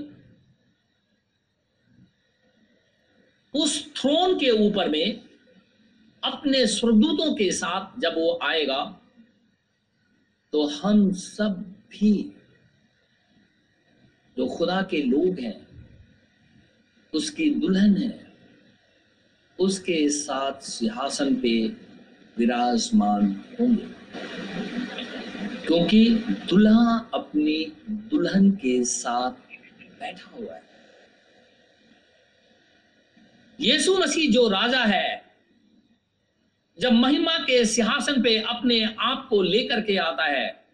[3.55, 5.21] उस थ्रोन के ऊपर में
[6.23, 8.99] अपने स्वर्गदूतों के साथ जब वो आएगा
[10.53, 12.33] तो हम सब भी
[14.37, 15.67] जो खुदा के लोग हैं,
[17.13, 18.33] उसकी दुल्हन है,
[19.59, 21.67] उसके साथ सिंहासन पे
[22.37, 23.87] विराजमान होंगे।
[25.67, 26.09] क्योंकि
[26.49, 29.31] दुल्हा अपनी दुल्हन के साथ
[29.99, 30.66] बैठा हुआ है।
[33.61, 35.35] यीशु मसीह जो राजा है,
[36.79, 40.65] जब महिमा के सिंहासन पे अपने आप को लेकर के आता है,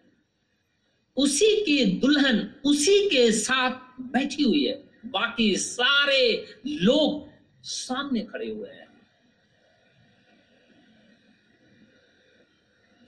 [1.16, 7.30] उसी की दुल्हन, उसी के साथ बैठी हुई है। बाकी सारे लोग
[7.62, 8.88] सामने खड़े हुए हैं।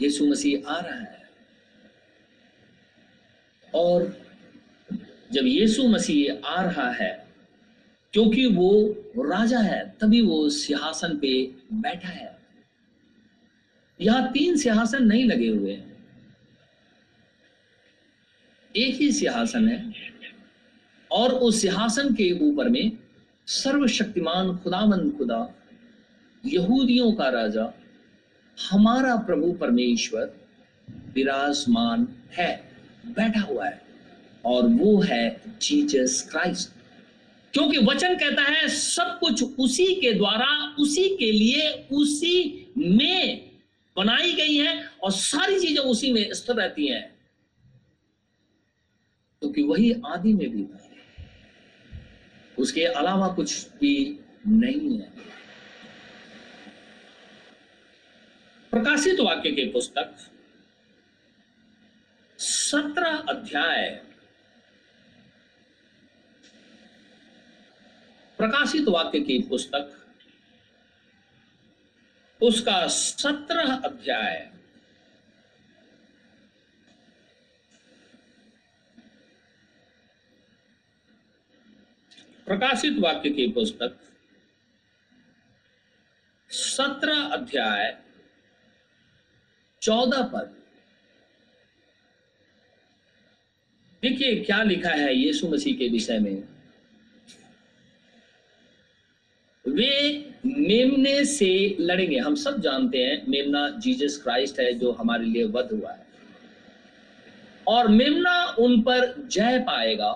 [0.03, 1.31] यीशु मसीह आ रहा है।
[3.75, 4.27] और
[5.33, 7.26] जब यीशु मसीह आ रहा है
[8.17, 8.71] क्योंकि वो
[9.19, 11.31] राजा है, तभी वो सिंहासन पे
[11.73, 12.39] बैठा है।
[14.01, 15.97] यहाँ तीन सिंहासन नहीं लगे हुए हैं।
[18.77, 19.93] एक ही सिंहासन है
[21.11, 22.93] और उस सिंहासन के ऊपर में
[23.47, 25.55] सर्वशक्तिमान खुदावन खुदा,
[26.47, 27.73] यहूदियों का राजा,
[28.71, 30.33] हमारा प्रभु परमेश्वर
[31.15, 32.71] विराजमान है,
[33.07, 33.83] बैठा हुआ है
[34.45, 36.76] और वो है जीसस क्राइस्ट।
[37.57, 43.51] क्योंकि वचन कहता है, सब कुछ उसी के द्वारा, उसी के लिए, उसी में
[43.97, 47.19] बनाई गई है और सारी चीज़ें उसी में स्थिर रहती हैं।
[49.41, 50.91] क्योंकि तो वही आदि में भी था।
[52.59, 55.11] उसके अलावा कुछ भी नहीं है।
[58.71, 60.17] प्रकाशित वाक्य के पुस्तक
[62.39, 64.06] सत्रह अध्याय
[68.39, 69.93] प्रकाशित वाक्य की पुस्तक,
[72.41, 74.37] उसका सत्रह अध्याय।
[82.47, 83.97] प्रकाशित वाक्य की पुस्तक,
[86.51, 87.97] सत्रह अध्याय,
[89.83, 90.55] चौदह पद।
[94.03, 96.56] देखिए, क्या लिखा है यीशु मसीह के विषय में?
[99.67, 105.45] वे मेमने से लड़ेंगे। हम सब जानते हैं, मेमना जीसस क्राइस्ट है जो हमारे लिए
[105.47, 106.05] वध हुआ है।
[107.67, 110.13] और मेमना उन पर जय पाएगा,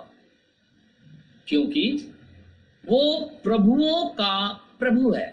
[1.49, 2.15] क्योंकि
[2.85, 4.49] वो प्रभुओं का
[4.79, 5.29] प्रभु है।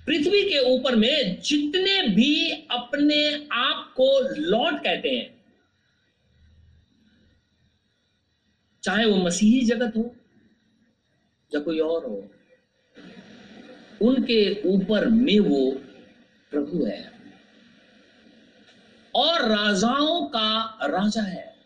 [0.00, 5.34] पृथ्वी के ऊपर में जितने भी अपने आप को लॉर्ड कहते हैं,
[8.82, 10.14] चाहे वो मसीही जगत हो
[11.52, 12.24] या कोई और हो
[14.02, 15.72] उनके ऊपर में वो
[16.50, 17.12] प्रभु है।
[19.14, 21.56] और राजाओं का राजा है।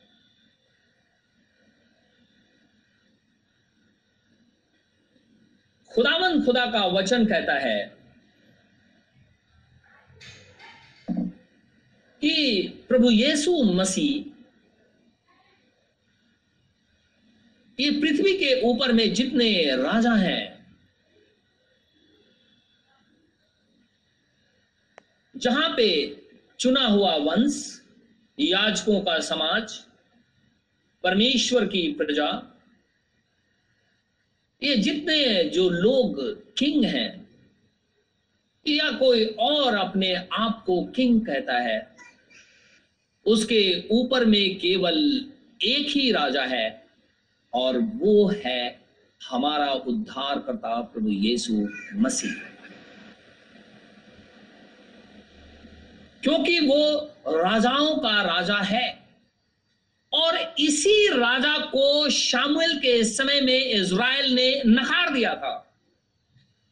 [5.95, 7.97] खुदावन खुदा का वचन कहता है
[12.21, 14.31] कि प्रभु यीशु मसीह
[17.81, 20.50] ये पृथ्वी के ऊपर में जितने राजा हैं
[25.41, 26.17] जहाँ पे
[26.61, 27.81] चुना हुआ वंश,
[28.39, 29.79] याजकों का समाज,
[31.05, 32.57] परमेश्वर की प्रजा,
[34.63, 36.21] ये जितने जो लोग
[36.59, 37.29] किंग हैं,
[38.69, 41.97] या कोई और अपने आप को किंग कहता है,
[43.27, 44.99] उसके ऊपर में केवल
[45.63, 46.85] एक ही राजा है,
[47.55, 48.81] और वो है
[49.21, 52.50] हमारा उद्धार करता प्रभु यीशु मसीह।
[56.23, 56.95] क्योंकि वो
[57.29, 58.99] राजाओं का राजा है।
[60.13, 65.67] और इसी राजा को शामुएल के समय में इज़राइल ने नकार दिया था।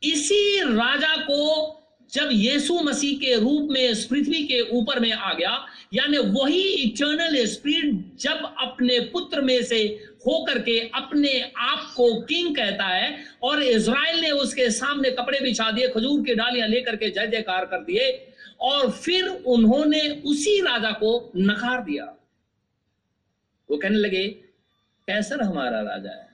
[0.02, 1.74] इसी राजा को
[2.12, 6.60] जब यीशु मसीह के रूप में इस पृथ्वी के ऊपर में आ गया, यानी वही
[6.60, 9.82] इटर्नल स्पिरिट जब अपने पुत्र में से
[10.26, 15.70] होकर के अपने आप को किंग कहता है, और इज़राइल ने उसके सामने कपड़े बिछा
[15.70, 18.27] दिए, खजूर की डालियाँ लेकर के जय जयकार कर दिए
[18.60, 22.04] और फिर उन्होंने उसी राजा को नकार दिया।
[23.70, 24.28] वो कहने लगे
[25.08, 26.28] कैसर हमारा राजा है?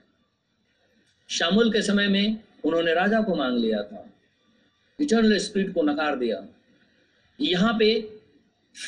[1.29, 4.09] शामुल के समय में उन्होंने राजा को मांग लिया था।
[5.01, 6.47] इटर्नल स्पिरिट को नकार दिया।
[7.41, 8.19] यहाँ पे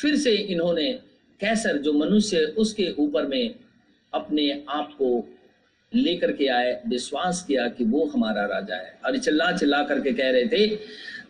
[0.02, 0.92] फिर से इन्होंने
[1.40, 3.54] कैसर, जो मनुष्य उसके ऊपर में
[4.14, 5.37] अपने आप को
[5.92, 10.30] लेकर के आए, विश्वास किया कि वो हमारा राजा है। और चिल्ला चिल्ला करके कह
[10.30, 10.66] रहे थे,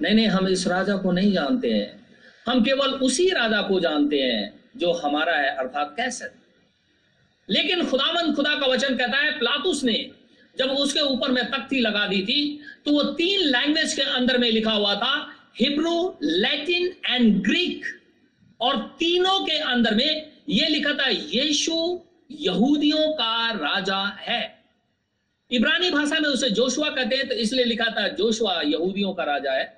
[0.02, 2.06] नहीं नहीं, हम इस राजा को नहीं जानते हैं।
[2.46, 6.30] हम केवल उसी राजा को जानते हैं जो हमारा है, अर्थात कैसर।
[7.48, 10.10] लेकिन खुदावन खुदा का वचन कहता है, प्लातुस ने
[10.58, 14.50] जब उसके ऊपर में तख्ती लगा दी थी तो वो तीन लैंग्वेज के अंदर में
[14.50, 15.28] लिखा हुआ था,
[15.60, 17.84] हिब्रू, लैटिन एंड ग्रीक
[18.60, 22.00] और तीनों के अंदर में ये लिखा था, यीशु
[22.30, 24.42] यहूदियों का राजा है।
[25.50, 29.52] इब्रानी भाषा में उसे जोशुआ कहते हैं तो इसलिए लिखा था, जोशुआ यहूदियों का राजा
[29.52, 29.76] है।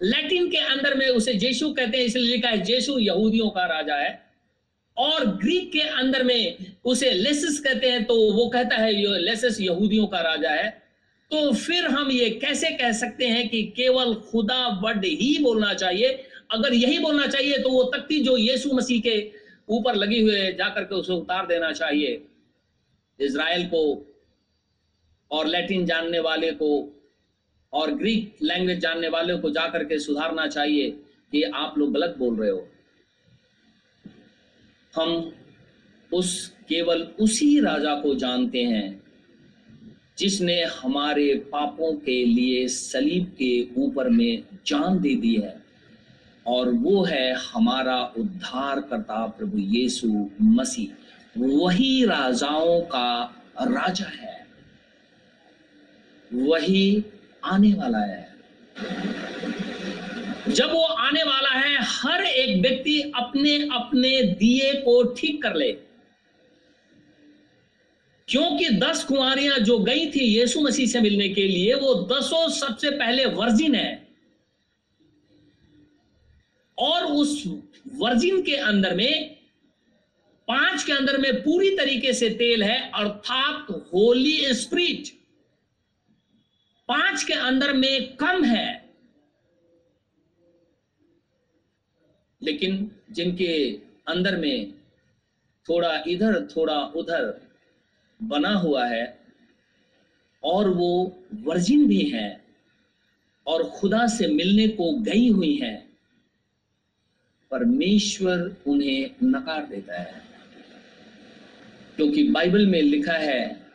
[0.00, 3.96] लैटिन के अंदर में उसे जेशु कहते हैं, इसलिए लिखा है, जेशु यहूदियों का राजा
[3.96, 4.18] है।
[4.96, 10.06] और ग्रीक के अंदर में उसे लेसिस कहते हैं तो वो कहता है लेसिस यहूदियों
[10.06, 10.68] का राजा है।
[11.30, 16.08] तो फिर हम ये कैसे कह सकते हैं कि केवल खुदा वर्ड ही बोलना चाहिए?
[16.50, 19.18] अगर यही बोलना चाहिए तो वो तख्ती जो यीशु मसीह के
[19.70, 22.22] ऊपर लगी हुए जाकर के उसे उतार देना चाहिए।
[23.20, 24.06] इज़राइल को
[25.30, 26.96] और लैटिन जानने वाले को
[27.72, 30.90] और ग्रीक लैंग्वेज जानने वाले को जाकर के सुधारना चाहिए
[31.32, 32.68] कि आप लोग गलत बोल रहे हो।
[34.94, 35.32] हम
[36.12, 39.02] उस, केवल उसी राजा को जानते हैं
[40.18, 45.59] जिसने हमारे पापों के लिए सलीब के ऊपर में जान दे दी है।
[46.46, 50.96] और वो है हमारा उद्धार करता प्रभु यीशु मसीह।
[51.38, 53.24] वही राजाओं का
[53.60, 54.46] राजा है।
[56.34, 57.04] वही
[57.44, 58.34] आने वाला है।
[60.48, 65.72] जब वो आने वाला है, हर एक व्यक्ति अपने अपने दिए को ठीक कर ले।
[68.28, 72.90] क्योंकि दस कुंवरियाँ जो गई थी यीशु मसीह से मिलने के लिए, वो दसों सबसे
[72.90, 74.09] पहले वर्जिन है।
[76.80, 77.44] और उस
[77.94, 79.36] वर्जिन के अंदर में,
[80.48, 85.08] पाँच के अंदर में पूरी तरीके से तेल है, अर्थात होली स्प्रिट।
[86.88, 88.90] पाँच के अंदर में कम है।
[92.42, 93.72] लेकिन जिनके
[94.08, 94.72] अंदर में
[95.68, 97.48] थोड़ा इधर, थोड़ा उधर
[98.22, 99.20] बना हुआ है,
[100.44, 102.44] और वो वर्जिन भी है,
[103.46, 105.89] और खुदा से मिलने को गई हुई है
[107.50, 110.22] परमेश्वर उन्हें नकार देता है।
[111.96, 113.66] क्योंकि बाइबल में लिखा है,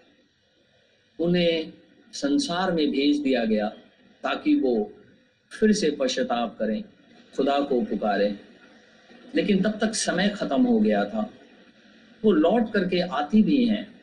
[1.19, 1.73] उन्हें
[2.13, 3.69] संसार में भेज दिया गया
[4.23, 4.93] ताकि वो
[5.51, 6.83] फिर से पश्चाताप करें,
[7.35, 8.39] खुदा को पुकारें।
[9.35, 11.33] लेकिन तब तक समय खत्म हो गया था।
[12.25, 13.95] वो लौट करके आती भी हैं,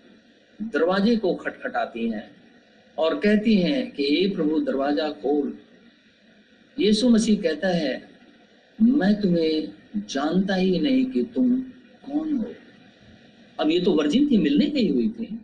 [0.62, 2.36] दरवाजे को खटखटाती हैं
[2.98, 5.58] और कहती हैं कि, हे प्रभु, दरवाज़ा खोल।
[6.78, 8.11] यीशु मसीह कहता है
[8.82, 11.60] मैं तुम्हें जानता ही नहीं कि तुम
[12.06, 12.54] कौन हो।
[13.60, 15.40] अब ये तो वर्जिन थी मिलने गई हुई थी।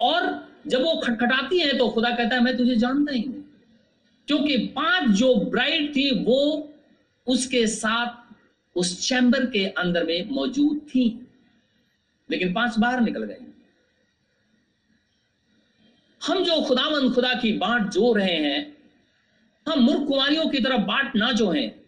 [0.00, 3.42] और जब वो खटखटाती है तो खुदा कहता है, मैं तुझे जानता ही नहीं।
[4.26, 6.72] क्योंकि पाँच जो ब्राइड थी, वो
[7.26, 8.34] उसके साथ
[8.76, 11.26] उस चैम्बर के अंदर में मौजूद थी।
[12.30, 13.38] लेकिन पाँच बाहर निकल गए।
[16.26, 18.76] हम जो खुदामंद खुदा की बांट जो रहे हैं,
[19.68, 21.81] हम मूर्ख कुमारियों की तरफ़ बांट ना जो हैं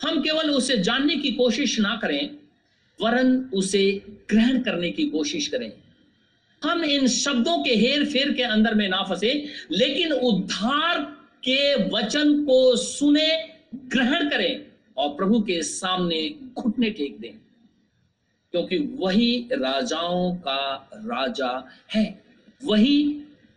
[0.00, 2.30] हम केवल उसे जानने की कोशिश ना करें,
[2.98, 3.82] वरन उसे
[4.30, 5.72] ग्रहण करने की कोशिश करें।
[6.62, 9.32] हम इन शब्दों के हेर फेर के अंदर में ना फंसे,
[9.72, 11.00] लेकिन उद्धार
[11.44, 13.28] के वचन को सुने,
[13.74, 17.32] ग्रहण करें और प्रभु के सामने घुटने टेक दें,
[18.54, 21.52] क्योंकि वही राजाओं का राजा
[21.94, 22.22] है,
[22.60, 23.02] वही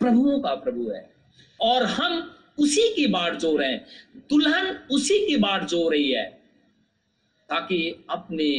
[0.02, 1.10] प्रभुओं का प्रभु है।
[1.60, 2.20] और हम
[2.58, 3.86] उसी की बाट जो रहे हैं।
[4.30, 6.26] दुल्हन उसी की बाट जो रही है,
[7.49, 8.51] ताकि अपने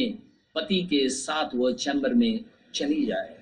[0.55, 2.43] पति के साथ वह चैम्बर में
[2.73, 3.33] चली जाए।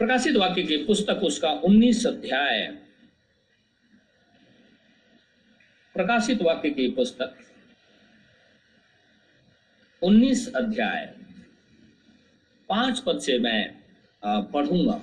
[0.00, 2.66] प्रकाशित वाक्य की पुस्तक उसका 19 अध्याय
[5.94, 7.34] प्रकाशित वाक्य की पुस्तक
[10.02, 11.04] 19 अध्याय।
[12.68, 13.82] पाँच पद से मैं
[14.52, 15.00] पढ़ूँगा।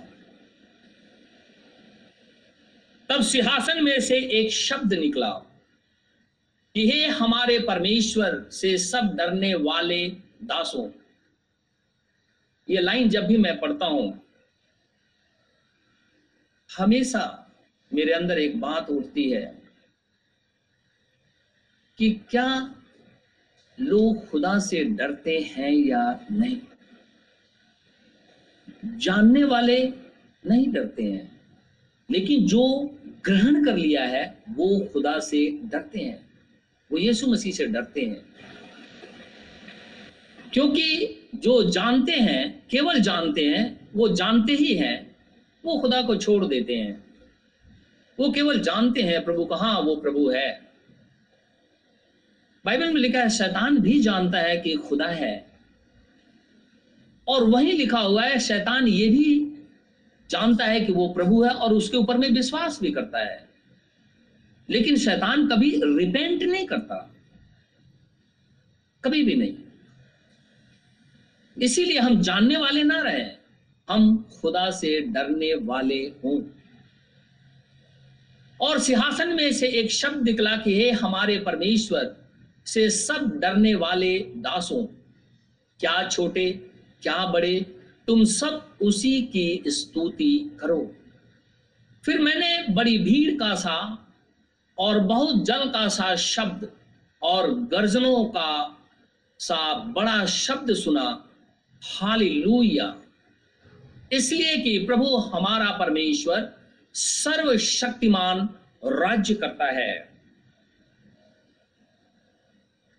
[3.20, 5.30] तब सिंहासन में से एक शब्द निकला
[6.76, 10.08] कि हे हमारे परमेश्वर से सब डरने वाले
[10.44, 10.88] दासों,
[12.70, 14.22] ये लाइन जब भी मैं पढ़ता हूँ,
[16.70, 17.24] हमेशा
[17.92, 19.46] मेरे अंदर एक बात उठती है
[22.00, 22.48] कि क्या
[23.78, 26.60] लोग खुदा से डरते हैं या नहीं?
[28.86, 29.78] जानने वाले
[30.44, 31.28] नहीं डरते हैं,
[32.10, 32.64] लेकिन जो
[33.26, 36.30] ग्रहण कर लिया है, वो खुदा से डरते हैं।
[36.92, 38.26] वो यीशु मसीह से डरते हैं।
[40.54, 45.16] क्योंकि जो जानते हैं, केवल जानते हैं, वो जानते ही हैं,
[45.66, 47.04] वो खुदा को छोड़ देते हैं।
[48.20, 50.62] वो केवल जानते हैं, प्रभु कहा वो प्रभु है।
[52.66, 55.46] बाइबल में लिखा है, शैतान भी जानता है कि खुदा है।
[57.28, 59.49] और वही लिखा हुआ है, शैतान ये भी
[60.30, 63.50] जानता है कि वो प्रभु है और उसके ऊपर में विश्वास भी करता है।
[64.70, 67.16] लेकिन शैतान कभी रिपेंट नहीं करता।
[69.04, 69.58] कभी भी नहीं।
[71.62, 73.32] इसीलिए हम जानने वाले ना रहे।
[73.90, 76.44] हम खुदा से डरने वाले हों।
[78.62, 82.16] और सिंहासन में से एक शब्द निकला कि हे हमारे परमेश्वर,
[82.66, 84.86] से सब डरने वाले दासों,
[85.80, 86.52] क्या छोटे,
[87.02, 87.79] क्या बड़े
[88.10, 90.96] तुम सब उसी की स्तुति करो।
[92.06, 94.08] फिर मैंने बड़ी भीड़ का सा
[94.78, 96.72] और बहुत जल का सा शब्द
[97.24, 98.78] और गर्जनों का
[99.40, 101.30] सा बड़ा शब्द सुना।
[101.84, 103.02] हालेलुया।
[104.12, 106.54] इसलिए कि प्रभु हमारा परमेश्वर
[106.94, 108.50] सर्वशक्तिमान
[108.86, 110.10] राज्य करता है।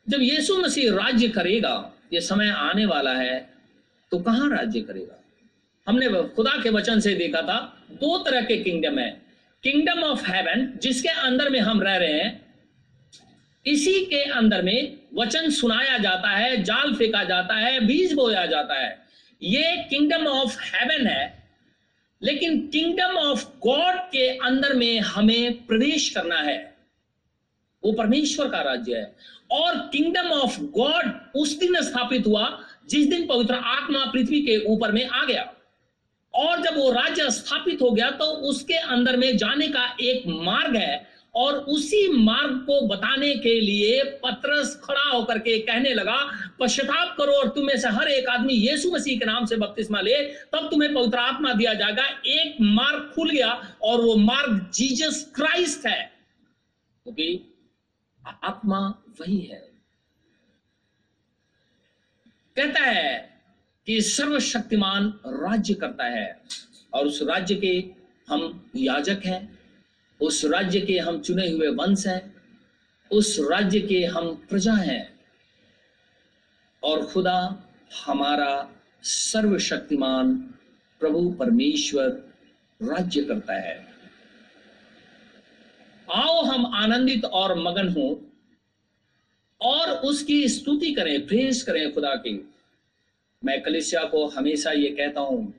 [0.08, 3.59] जब यीशु मसीह राज्य करेगा, ये समय आने वाला है
[4.10, 5.24] तो कहाँ राज्य करेगा?
[5.88, 9.22] हमने खुदा के वचन से देखा था, दो तरह के किंगडम है।
[9.62, 12.54] किंगडम ऑफ़ हेवन जिसके अंदर में हम रह रहे हैं,
[13.66, 18.74] इसी के अंदर में वचन सुनाया जाता है, जाल फेंका जाता है, बीज बोया जाता
[18.74, 18.98] है।
[19.42, 21.50] ये किंगडम ऑफ़ हेवन है,
[22.22, 26.76] लेकिन किंगडम ऑफ़ गॉड के अंदर में हमें प्रवेश करना है।
[27.84, 29.16] वो परमेश्वर का राज्य है।
[29.50, 34.92] और किंगडम ऑफ़ गॉड उस दिन स्थापित हुआ जिस दिन पवित्र आत्मा पृथ्वी के ऊपर
[34.92, 35.54] में आ गया
[36.34, 40.76] और जब वो राज्य स्थापित हो गया तो उसके अंदर में जाने का एक मार्ग
[40.76, 47.16] है और उसी मार्ग को बताने के लिए पत्रस खड़ा होकर के कहने लगा, पश्चाताप
[47.18, 50.68] करो और तुम्हें से हर एक आदमी यीशु मसीह के नाम से बपतिस्मा ले, तब
[50.70, 56.12] तुम्हें पवित्र आत्मा दिया जाएगा। एक मार्ग खुल गया और वो मार्ग जीसस क्राइस्ट है।
[57.04, 57.54] क्योंकि
[58.44, 59.69] आत्मा वही है।
[62.60, 63.30] कहता है
[63.86, 66.40] कि सर्वशक्तिमान राज्य करता है।
[66.94, 67.84] और उस राज्य के
[68.28, 69.58] हम याजक हैं,
[70.20, 72.34] उस राज्य के हम चुने हुए वंश हैं,
[73.10, 75.20] उस राज्य के हम प्रजा हैं।
[76.82, 77.68] और खुदा
[78.06, 78.70] हमारा
[79.02, 80.36] सर्वशक्तिमान
[81.00, 82.08] प्रभु परमेश्वर
[82.82, 83.94] राज्य करता है।
[86.14, 88.26] आओ हम आनंदित और मगन हो
[89.60, 92.49] और उसकी स्तुति करें प्रेस करें खुदा की।
[93.42, 95.52] मैं कलिसिया को हमेशा ये कहता हूँ,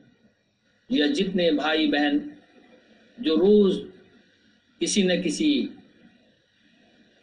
[0.89, 2.19] या जितने भाई बहन
[3.17, 3.77] जो रोज
[4.82, 5.53] किसी न किसी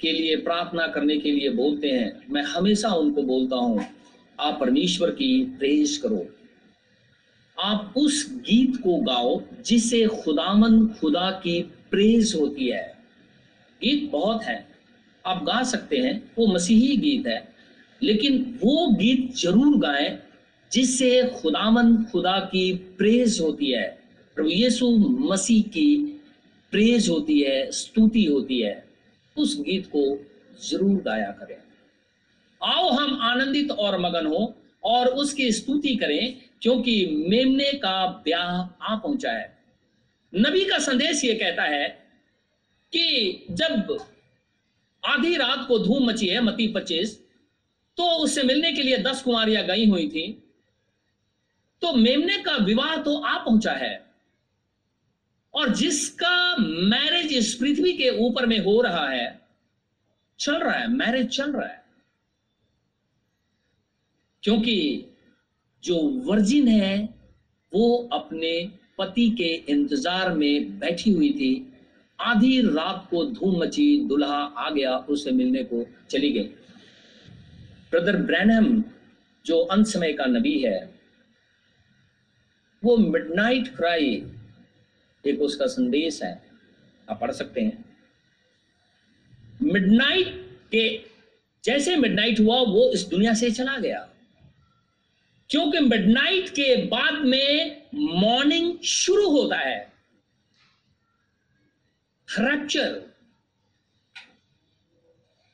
[0.00, 3.86] के लिए प्रार्थना करने के लिए बोलते हैं, मैं हमेशा उनको बोलता हूँ,
[4.38, 6.26] आप परमेश्वर की प्रेस करो।
[7.58, 12.86] आप उस गीत को गाओ जिसे खुदामन खुदा की प्रेस होती है।
[13.80, 14.64] गीत बहुत है,
[15.24, 17.42] आप गा सकते हैं, वो मसीही गीत है,
[18.02, 20.18] लेकिन वो गीत ज़रूर गाएँ
[20.72, 23.86] जिससे खुदामन खुदा की प्रेज होती है,
[24.36, 24.90] प्रभु यीशु
[25.30, 25.96] मसीह की
[26.72, 28.84] प्रेज होती है, स्तुति होती है,
[29.36, 30.02] उस गीत को
[30.62, 31.56] ज़रूर गाया करें।
[32.60, 34.54] आओ हम आनंदित और मगन हो
[34.84, 39.56] और उसकी स्तुति करें, क्योंकि मेमने का ब्याह आ पहुँचा है।
[40.32, 41.88] नबी का संदेश ये कहता है
[42.92, 43.96] कि जब
[45.02, 47.18] आधी रात को धूम मची है मती पच्चीस
[47.98, 50.26] तो उससे मिलने के लिए दस कुमारियाँ गई हुई थी।
[51.82, 53.96] तो मेमने का विवाह तो आ पहुँचा है।
[55.54, 59.40] और जिसका मैरिज इस पृथ्वी के ऊपर में हो रहा है,
[60.38, 61.82] चल रहा है मैरिज चल रहा है।
[64.42, 65.04] क्योंकि
[65.82, 67.08] जो वर्जिन है,
[67.72, 68.52] वो अपने
[68.98, 71.64] पति के इंतज़ार में बैठी हुई थी।
[72.18, 76.48] आधी रात को धूम मची, दुल्हा आ गया उससे मिलने को चली गई।
[77.90, 78.82] ब्रदर ब्रैनम
[79.44, 80.78] जो अंत समय का नबी है
[82.84, 84.32] वो मिडनाइट क्राई
[85.26, 86.50] एक उसका संदेश है।
[87.10, 87.98] आप पढ़ सकते हैं।
[89.62, 91.02] मिडनाइट के
[91.64, 94.10] जैसे मिडनाइट हुआ, वो इस दुनिया से चला गया।
[95.50, 99.92] क्योंकि मिडनाइट के बाद में मॉर्निंग शुरू होता है।
[102.38, 103.02] रैप्चर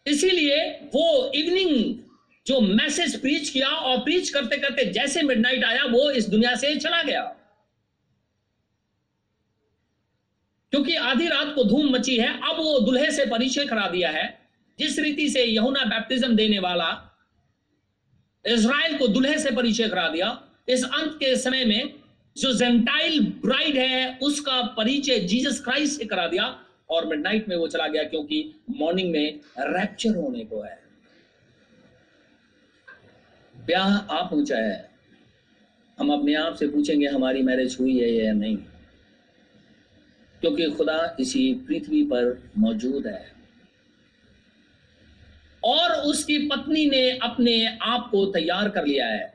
[0.06, 2.03] इसीलिए वो इवनिंग
[2.46, 6.74] जो मैसेज प्रीच किया और प्रीच करते करते जैसे मिडनाइट आया, वो इस दुनिया से
[6.76, 7.22] चला गया।
[10.72, 14.40] क्योंकि आधी रात को धूम मची है, अब वो दुल्हे से परिचय करा दिया है।
[14.78, 17.10] जिस रीति से यहुना बैप्टिज्म देने वाला
[18.44, 21.94] इसराइल को दुल्हे से परिचय करा दिया, इस अंत के समय में
[22.36, 27.68] जो जेंटाइल ब्राइड है, उसका परिचय जीसस क्राइस्ट से करा दिया और मिडनाइट में वो
[27.68, 30.82] चला गया, क्योंकि मॉर्निंग में रैप्चर होने को है।
[33.66, 34.90] ब्याह आ पहुँचा है
[35.98, 38.56] हम अपने आप से पूछेंगे हमारी मैरिज हुई है या नहीं।
[40.40, 43.32] क्योंकि खुदा इसी पृथ्वी पर मौजूद है।
[45.64, 49.34] और उसकी पत्नी ने अपने आप को तैयार कर लिया है।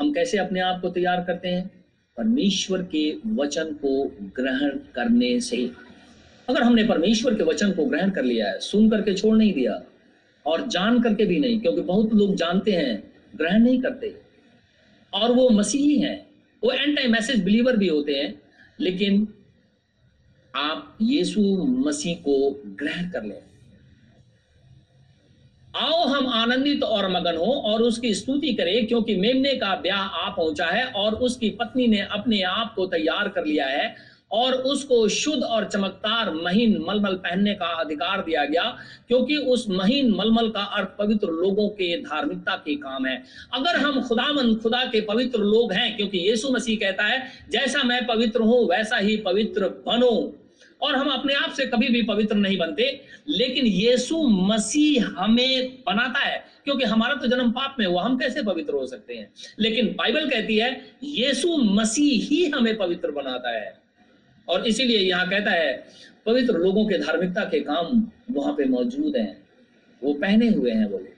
[0.00, 1.84] हम कैसे अपने आप को तैयार करते हैं?
[2.16, 5.70] परमेश्वर के वचन को ग्रहण करने से
[6.48, 9.82] अगर हमने परमेश्वर के वचन को ग्रहण कर लिया है, सुन करके छोड़ नहीं दिया,
[10.46, 14.22] और जान करके भी नहीं, क्योंकि बहुत लोग जानते हैं ग्रहण नहीं करते।
[15.12, 16.26] और वो मसीही हैं।
[16.62, 18.42] वो एंटी मैसेज बिलीवर भी होते हैं,
[18.80, 19.28] लेकिन
[20.56, 23.42] आप यीशु मसीह को ग्रहण कर लें।
[25.76, 30.28] आओ हम आनंदित और मगन हो और उसकी स्तुति करें, क्योंकि मेमने का ब्याह आ
[30.30, 35.08] पहुँचा है और उसकी पत्नी ने अपने आप को तैयार कर लिया है। और उसको
[35.08, 38.78] शुद्ध और चमकदार महीन मलमल पहनने का अधिकार दिया गया,
[39.08, 43.24] क्योंकि उस महीन मलमल का अर्थ पवित्र लोगों के धार्मिकता के काम है।
[43.54, 48.06] अगर हम खुदामन खुदा के पवित्र लोग हैं, क्योंकि यीशु मसीह कहता है, जैसा मैं
[48.06, 50.38] पवित्र हूँ, वैसा ही पवित्र बनो।
[50.82, 56.18] और हम अपने आप से कभी भी पवित्र नहीं बनते, लेकिन यीशु मसीह हमें बनाता
[56.18, 59.32] है, क्योंकि हमारा तो जन्म पाप में हुआ, हम कैसे पवित्र हो सकते हैं?
[59.60, 63.81] लेकिन बाइबल कहती है, यीशु मसीह ही हमें पवित्र बनाता है।
[64.48, 65.86] और इसीलिए यहाँ कहता है,
[66.26, 69.42] पवित्र लोगों के धार्मिकता के काम वहाँ पे मौजूद हैं।
[70.02, 71.10] वो पहने हुए हैं बोले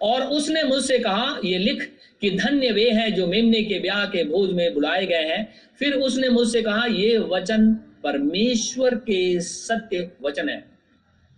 [0.00, 1.82] और उसने मुझसे कहा, ये लिख
[2.20, 5.92] कि धन्य वे हैं जो मेमने के ब्याह के भोज में बुलाए गए हैं। फिर
[5.92, 7.72] उसने मुझसे कहा, ये वचन
[8.04, 10.64] परमेश्वर के सत्य वचन है।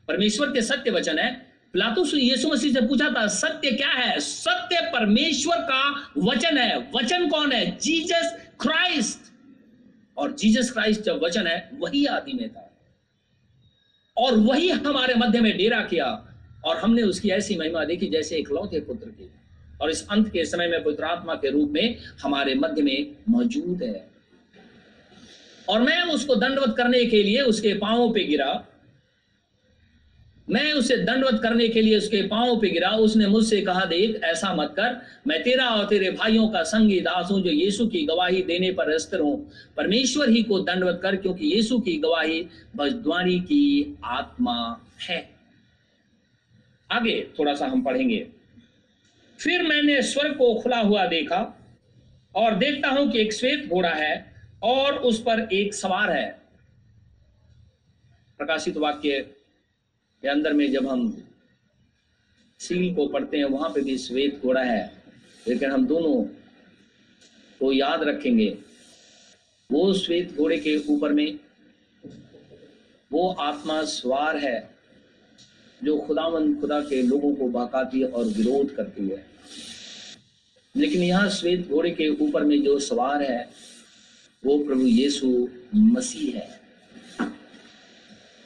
[0.09, 1.33] परमेश्वर के सत्य वचन है।
[1.73, 4.21] प्लातुस यीशु मसीह से पूछा था, सत्य क्या है?
[4.21, 7.79] सत्य परमेश्वर का वचन है। वचन कौन है?
[7.79, 9.22] Jesus Christ.
[10.17, 12.69] और जीसस क्राइस्ट जब वचन है, वही आदि में था।
[14.17, 16.35] और वही हमारे मध्य में डेरा किया
[16.65, 19.31] और हमने उसकी ऐसी महिमा देखी जैसे एक लौते पुत्र की।
[19.83, 24.11] और इस अंत के समय में पुत्रात्मा के रूप में हमारे मध्य में मौजूद है।
[25.69, 28.67] और मैं उसको दंडवत करने के लिए उसके पांवों पे गिरा
[30.53, 34.55] मैं उसे दंडवत करने के लिए उसके पांवों पे गिरा। उसने मुझसे कहा, देख, ऐसा
[34.55, 38.43] मत कर। मैं तेरा और तेरे भाइयों का संगी दास हूँ, जो यीशु की गवाही
[38.43, 42.47] देने पर अस्थिर हूँ। परमेश्वर ही को दंडवत कर, क्योंकि यीशु की गवाही
[42.77, 45.31] बजद्वारी की आत्मा है।
[46.93, 48.27] आगे थोड़ा सा हम पढ़ेंगे।
[49.39, 51.69] फिर मैंने स्वर्ग को खुला हुआ देखा
[52.35, 54.33] और देखता हूँ कि एक श्वेत घोड़ा है
[54.63, 56.43] और उस पर एक सवार है।
[58.39, 59.35] प्रकाशित वाक्य
[60.23, 61.25] के अंदर में जब हम
[62.59, 65.03] सील को पढ़ते हैं, वहाँ पे भी श्वेत घोड़ा है।
[65.49, 66.25] लेकिन हम दोनों
[67.61, 68.59] को याद रखेंगे,
[69.73, 71.39] वो श्वेत घोड़े के ऊपर में,
[73.13, 74.75] वो आत्मा स्वार है,
[75.85, 79.27] जो खुदावन खुदा के लोगों को बहकाती है और विरोध करती है।
[80.77, 83.51] लेकिन यहाँ श्वेत घोड़े के ऊपर में जो सवार है,
[84.45, 86.62] वो प्रभु यीशु मसीह है।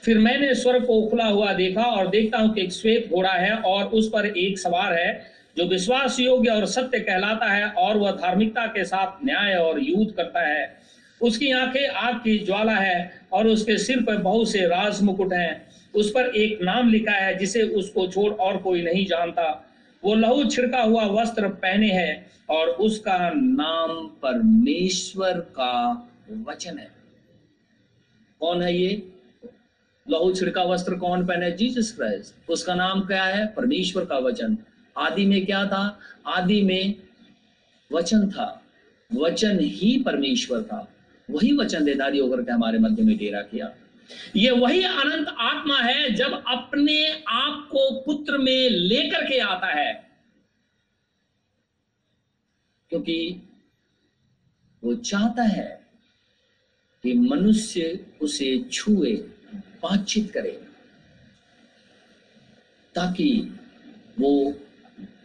[0.07, 3.57] फिर मैंने स्वर्ग को खुला हुआ देखा और देखता हूँ कि एक श्वेत घोड़ा है
[3.57, 5.26] और उस पर एक सवार है,
[5.57, 10.12] जो विश्वास योग्य और सत्य कहलाता है और वह धार्मिकता के साथ न्याय और युद्ध
[10.12, 10.78] करता है।
[11.22, 15.66] उसकी आँखें आग की ज्वाला है और उसके सिर पर बहुत से राज मुकुट हैं।
[15.94, 19.72] उस पर एक नाम लिखा है जिसे उसको छोड़ और कोई नहीं जानता।
[20.04, 26.88] वो लहू छिड़का हुआ वस्त्र पहने है और उसका नाम परमेश्वर का वचन है।
[28.40, 29.02] कौन है ये?
[30.11, 31.50] लहू छिड़का वस्त्र कौन पहने?
[31.50, 33.46] जीसस क्राइस्ट उसका नाम क्या है?
[33.46, 34.59] परमेश्वर का वचन।
[34.98, 36.00] आदि में क्या था?
[36.26, 36.94] आदि में
[37.92, 38.62] वचन था।
[39.14, 40.92] वचन ही परमेश्वर था।
[41.30, 43.74] वही वचन देदारी होकर के हमारे मध्य में डेरा किया।
[44.36, 50.11] ये वही अनंत आत्मा है जब अपने आप को पुत्र में लेकर के आता है।
[52.90, 53.42] क्योंकि
[54.84, 55.86] वो चाहता है
[57.02, 59.30] कि मनुष्य उसे छुए।
[59.83, 60.51] बातचीत करे,
[62.95, 63.29] ताकि
[64.20, 64.33] वो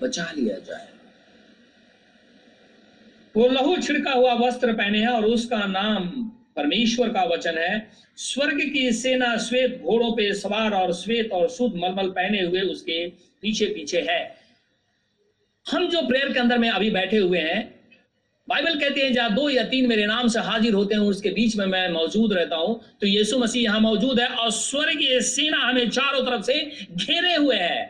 [0.02, 0.88] बचा लिया जाए।
[3.36, 6.10] वो लहू छिड़का हुआ वस्त्र पहने हैं और उसका नाम
[6.56, 11.76] परमेश्वर का वचन है। स्वर्ग की सेना श्वेत घोड़ों पे सवार और श्वेत और शुद्ध
[11.76, 13.08] मलमल पहने हुए उसके
[13.42, 14.20] पीछे पीछे है।
[15.66, 17.81] हम जो प्रेयर के अंदर में अभी बैठे हुए हैं
[18.48, 21.56] बाइबल कहते हैं, जहाँ दो या तीन मेरे नाम से हाजिर होते हैं उसके बीच
[21.58, 25.90] में मैं मौजूद रहता हूँ तो यीशु मसीह यहाँ मौजूद है और स्वर्गीय सेना हमें
[25.90, 26.54] चारों तरफ़ से
[26.96, 27.84] घेरे हुए है,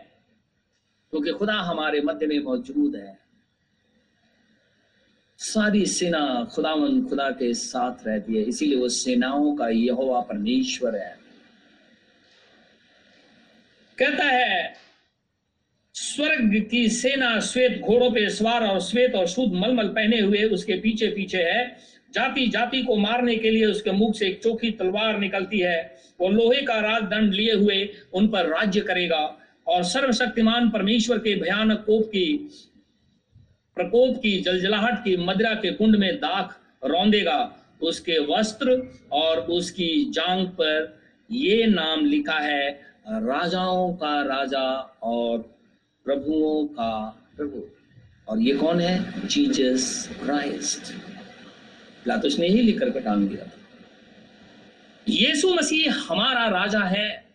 [1.14, 3.20] क्योंकि खुदा हमारे मध्य में मौजूद है।
[5.40, 6.22] सारी सेना
[6.54, 11.16] खुदावन खुदा के साथ रहती है, इसीलिए वो सेनाओं का यहोवा परमेश्वर है।
[13.98, 14.74] कहता है
[16.02, 20.74] स्वर्ग की सेना श्वेत घोड़ों पे सवार और श्वेत और शुद्ध मलमल पहने हुए उसके
[20.74, 21.66] पीछे पीछे है।
[22.14, 25.78] जाति जाति को मारने के लिए उसके मुख से एक चौकी तलवार निकलती है।
[26.22, 27.78] वो लोहे का राजदंड लिए हुए
[28.14, 29.22] उन पर राज्य करेगा।
[29.68, 32.34] और सर्वशक्तिमान परमेश्वर के भयानक कोप की,
[33.78, 37.40] प्रकोप की, जलजलाहट की मदिरा के कुंड में दाख रौंदेगा।
[37.82, 38.82] उसके वस्त्र
[39.12, 42.70] और उसकी जांग पर ये नाम लिखा है,
[43.08, 44.70] राजाओं का राजा
[45.04, 45.61] और
[46.06, 47.70] प्रभुओं का प्रभु।
[48.28, 49.28] और ये कौन है?
[49.28, 50.94] जीजस क्राइस्ट
[52.04, 53.46] प्लातुस ने ही लिख करके टांग दिया
[55.10, 57.32] यीशु मसीह हमारा राजा है।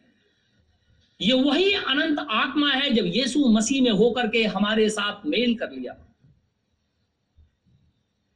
[1.20, 5.70] ये वही अनंत आत्मा है जब यीशु मसीह में होकर के हमारे साथ मेल कर
[5.70, 5.96] लिया।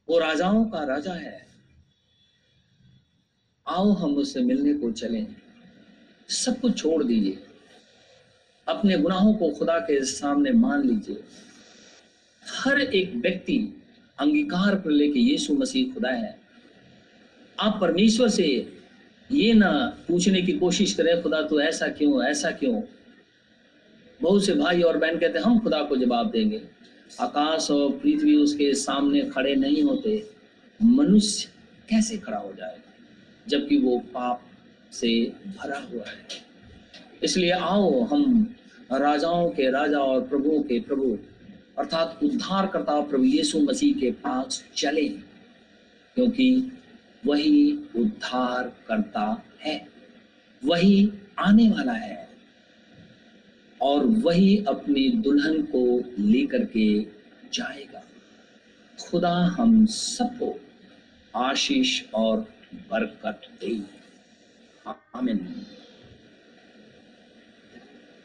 [0.09, 1.47] वो राजाओं का राजा है।
[3.67, 5.35] आओ हम उससे मिलने को चलें।
[6.29, 7.43] सब कुछ छोड़ दीजिए।
[8.71, 11.23] अपने गुनाहों को खुदा के सामने मान लीजिए।
[12.43, 13.57] हर एक व्यक्ति
[14.19, 16.39] अंगीकार कर ले कि यीशु मसीह खुदा है।
[17.59, 18.47] आप परमेश्वर से
[19.31, 19.71] ये ना
[20.07, 22.81] पूछने की कोशिश करें, खुदा तो ऐसा क्यों ऐसा क्यों?
[24.21, 26.61] बहुत से भाई और बहन कहते हैं, हम खुदा को जवाब देंगे।
[27.19, 30.23] आकाश और पृथ्वी उसके सामने खड़े नहीं होते।
[30.79, 31.49] मनुष्य
[31.89, 32.93] कैसे खड़ा हो जाएगा
[33.47, 34.41] जबकि वो पाप
[34.91, 35.09] से
[35.57, 36.27] भरा हुआ है।
[37.23, 38.55] इसलिए आओ, हम
[38.97, 41.17] राजाओं के राजा और प्रभुओं के प्रभु,
[41.79, 45.09] अर्थात उद्धार करता प्रभु यीशु मसीह के पास चले,
[46.15, 46.71] क्योंकि
[47.25, 49.87] वही उद्धार करता है,
[50.65, 52.29] वही आने वाला है,
[53.81, 57.01] और वही अपनी दुल्हन को लेकर के
[57.53, 58.03] जाएगा।
[59.09, 60.59] खुदा हम सबको
[61.35, 63.81] आशीष और बरकत दे।
[65.15, 65.65] आमीन।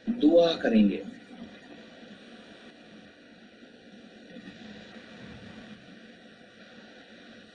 [0.09, 1.04] दुआ करेंगे।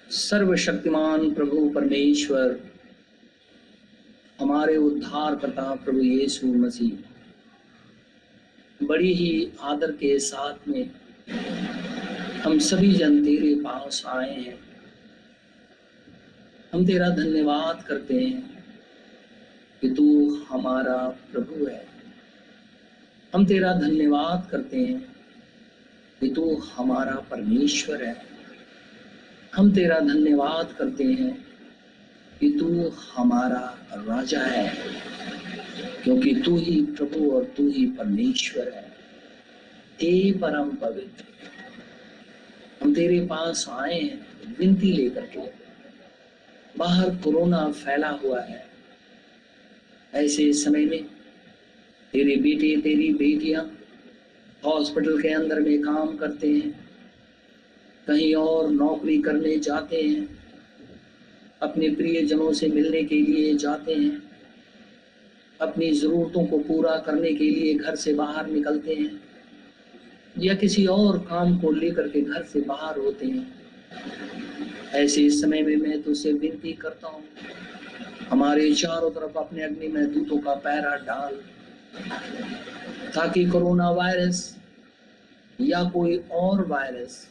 [0.10, 2.60] सर्वशक्तिमान प्रभु परमेश्वर,
[4.40, 6.98] हमारे उद्धार करता प्रभु यीशु मसीह।
[8.86, 10.92] बड़ी ही आदर के साथ में
[12.42, 14.60] हम सभी जन तेरे पास आए हैं।
[16.74, 18.64] हम तेरा धन्यवाद करते हैं
[19.82, 20.98] कि तू हमारा
[21.32, 21.91] प्रभु है।
[23.34, 25.00] हम तेरा धन्यवाद करते हैं
[26.22, 28.16] कि तू हमारा परमेश्वर है।
[29.56, 31.34] हम तेरा धन्यवाद करते हैं
[32.40, 34.74] कि तू हमारा राजा है,
[36.04, 38.84] क्योंकि तू ही प्रभु और तू ही परमेश्वर है।
[40.02, 41.24] हे परम पवित्र,
[42.82, 45.48] हम तेरे पास आए हैं, विनती लेकर के।
[46.78, 48.66] बाहर कोरोना फैला हुआ है।
[50.14, 51.06] ऐसे समय में
[52.14, 53.64] तेरे बेटे, तेरी बेटियाँ
[54.64, 56.72] हॉस्पिटल के अंदर में काम करते हैं,
[58.08, 60.28] कहीं और नौकरी करने जाते हैं,
[61.62, 64.22] अपने प्रियजनों से मिलने के लिए जाते हैं,
[65.60, 69.22] अपनी ज़रूरतों को पूरा करने के लिए घर से बाहर निकलते हैं,
[70.36, 73.48] या किसी और काम को लेकर के घर से बाहर होते हैं।
[74.96, 77.24] ऐसे समय में मैं तुझसे विनती करता हूँ,
[78.30, 81.40] हमारे चारों तरफ़ अपने अग्नि में दूतों का पैरा डाल।
[83.16, 84.58] ताकि कोरोना वायरस
[85.62, 87.30] या कोई और वायरस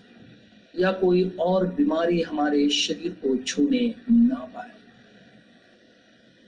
[0.79, 4.71] या कोई और बीमारी हमारे शरीर को छूने ना पाए।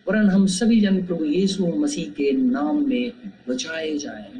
[0.08, 3.12] वरन हम सभी जन प्रभु यीशु मसीह के नाम में
[3.48, 4.32] बचाए जाए।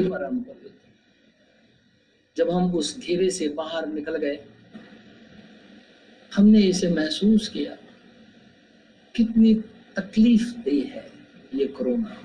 [0.00, 0.70] परम पवित्र,
[2.36, 4.44] जब हम उस घेरे से बाहर निकल गए,
[6.36, 7.76] हमने इसे महसूस किया।
[9.16, 9.54] कितनी
[9.96, 11.07] तकलीफ़ दे है।
[11.54, 12.16] ये कोरोना।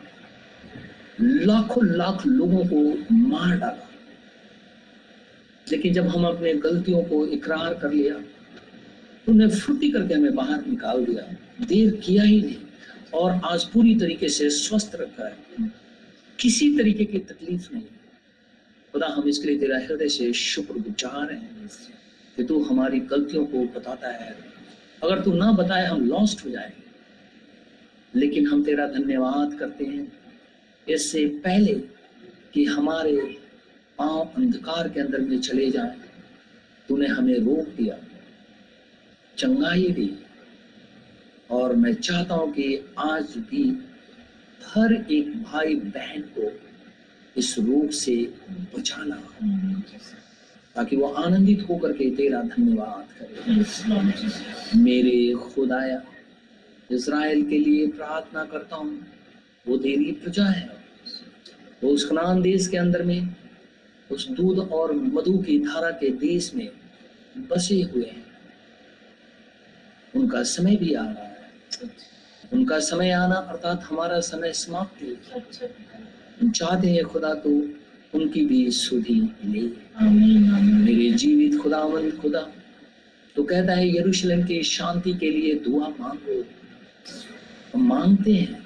[1.21, 3.89] लाखों लाख लोगों को मार डाला।
[5.71, 8.15] लेकिन जब हम अपने गलतियों को इकरार कर लिया,
[9.29, 12.55] उन्हें फुर्ती करके हमें बाहर निकाल दिया, देर किया ही नहीं,
[13.13, 15.71] और आज पूरी तरीके से स्वस्थ रखा है।
[16.39, 17.83] किसी तरीके की तकलीफ़ नहीं।
[18.93, 21.69] खुदा, हम इसके लिए तेरा हृदय से शुक्र गुजार हैं।
[22.37, 24.35] कि तू हमारी गलतियों को बताता है।
[25.03, 26.82] अगर तू ना बताए, हम लॉस्ट हो जाएँगे।
[28.15, 30.11] लेकिन हम तेरा धन्यवाद करते हैं
[30.87, 31.73] इससे पहले
[32.53, 33.15] कि हमारे
[33.99, 35.95] पाँव अंधकार के अंदर में चले जाएँ।
[36.89, 37.97] तूने हमें रोक दिया
[39.37, 40.09] चंगाई दी
[41.49, 43.63] और मैं चाहता हूँ कि आज भी
[44.67, 46.51] हर एक भाई बहन को
[47.35, 48.15] इस रोग से
[48.75, 49.15] बचाना
[50.75, 56.01] ताकि वो आनंदित होकर के तेरा धन्यवाद करे। मेरे खुदाया
[56.93, 58.99] इज़राइल के लिए प्रार्थना करता हूँ।
[59.65, 60.69] वो तेरी प्रजा है।
[61.83, 63.35] वो उस कनान देश के अंदर में
[64.09, 66.69] उस दूध और मधु की धारा के देश में
[67.49, 68.23] बसे हुए हैं।
[70.13, 71.31] उनका समय भी आ रहा है।
[72.53, 75.17] उनका समय आना अर्थात हमारा समय समाप्ति
[76.41, 77.49] हम चाहते हैं खुदा तो
[78.13, 79.61] उनकी भी सुधी ले
[80.01, 82.41] मेरे जीवित खुदावन खुदा
[83.35, 86.43] तो कहता है यरूशलेम की शांति के लिए दुआ मांगो।
[87.75, 88.61] मांगते हैं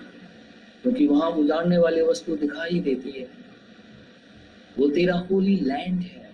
[0.82, 3.28] क्योंकि तो वहाँ उजाड़ने वाले वस्तु दिखाई देती है।
[4.78, 6.30] वो तेरा होली लैंड है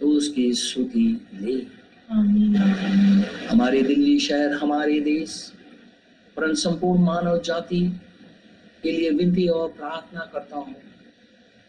[0.00, 1.56] तो उसकी सुधि ले।
[3.48, 5.36] हमारे दिल्ली शहर हमारे देश
[6.36, 7.80] परंतु संपूर्ण मानव जाति
[8.82, 10.74] के लिए विनती और प्रार्थना करता हूँ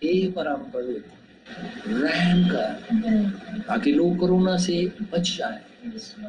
[0.04, 5.62] हे परम पवित्र रहम कर। ताकि लोग कोरोना से बच जाए।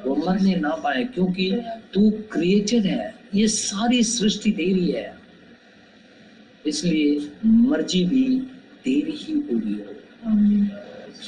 [0.07, 1.51] वो मरने ना पाए, क्योंकि
[1.95, 5.15] तू क्रिएटर है। ये सारी सृष्टि तेरी है।
[6.67, 8.25] इसलिए मर्ज़ी भी
[8.85, 9.95] तेरी ही पूरी हो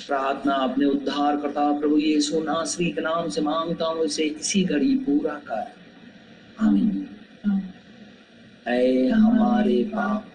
[0.06, 4.94] प्रार्थना अपने उद्धार करता प्रभु यीशु नासरी के नाम से माँगता हूँ, इसे इसी घड़ी
[4.96, 5.72] पूरा कर।
[6.60, 7.06] आमीन।
[8.66, 10.26] ऐ हमारे बाप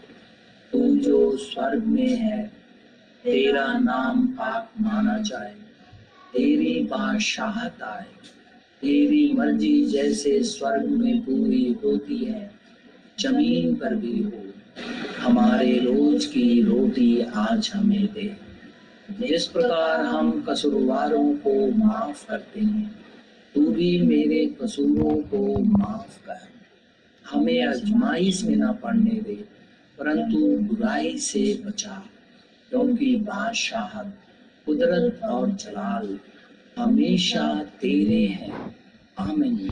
[0.74, 2.46] तू जो स्वर्ग में है,
[3.24, 5.56] तेरा नाम पाक माना जाए।
[6.34, 8.06] तेरी बादशाहत आए
[8.82, 12.52] तेरी मर्ज़ी जैसे स्वर्ग में पूरी होती है,
[13.20, 14.44] ज़मीन पर भी हो।
[15.20, 18.38] हमारे रोज की रोटी आज हमें दे।
[19.28, 22.96] जिस प्रकार हम कसूरवारों को माफ़ करते हैं,
[23.56, 26.40] तू भी मेरे कसूरों को माफ़ कर।
[27.26, 29.46] हमें अजमाइश में ना पड़ने दे,
[30.00, 32.04] परंतु बुराई से बचा,
[32.70, 34.18] क्योंकि बादशाहत
[34.66, 36.20] कुदरत और जलाल
[36.78, 38.76] हमेशा तेरे हैं।
[39.20, 39.70] आमीन।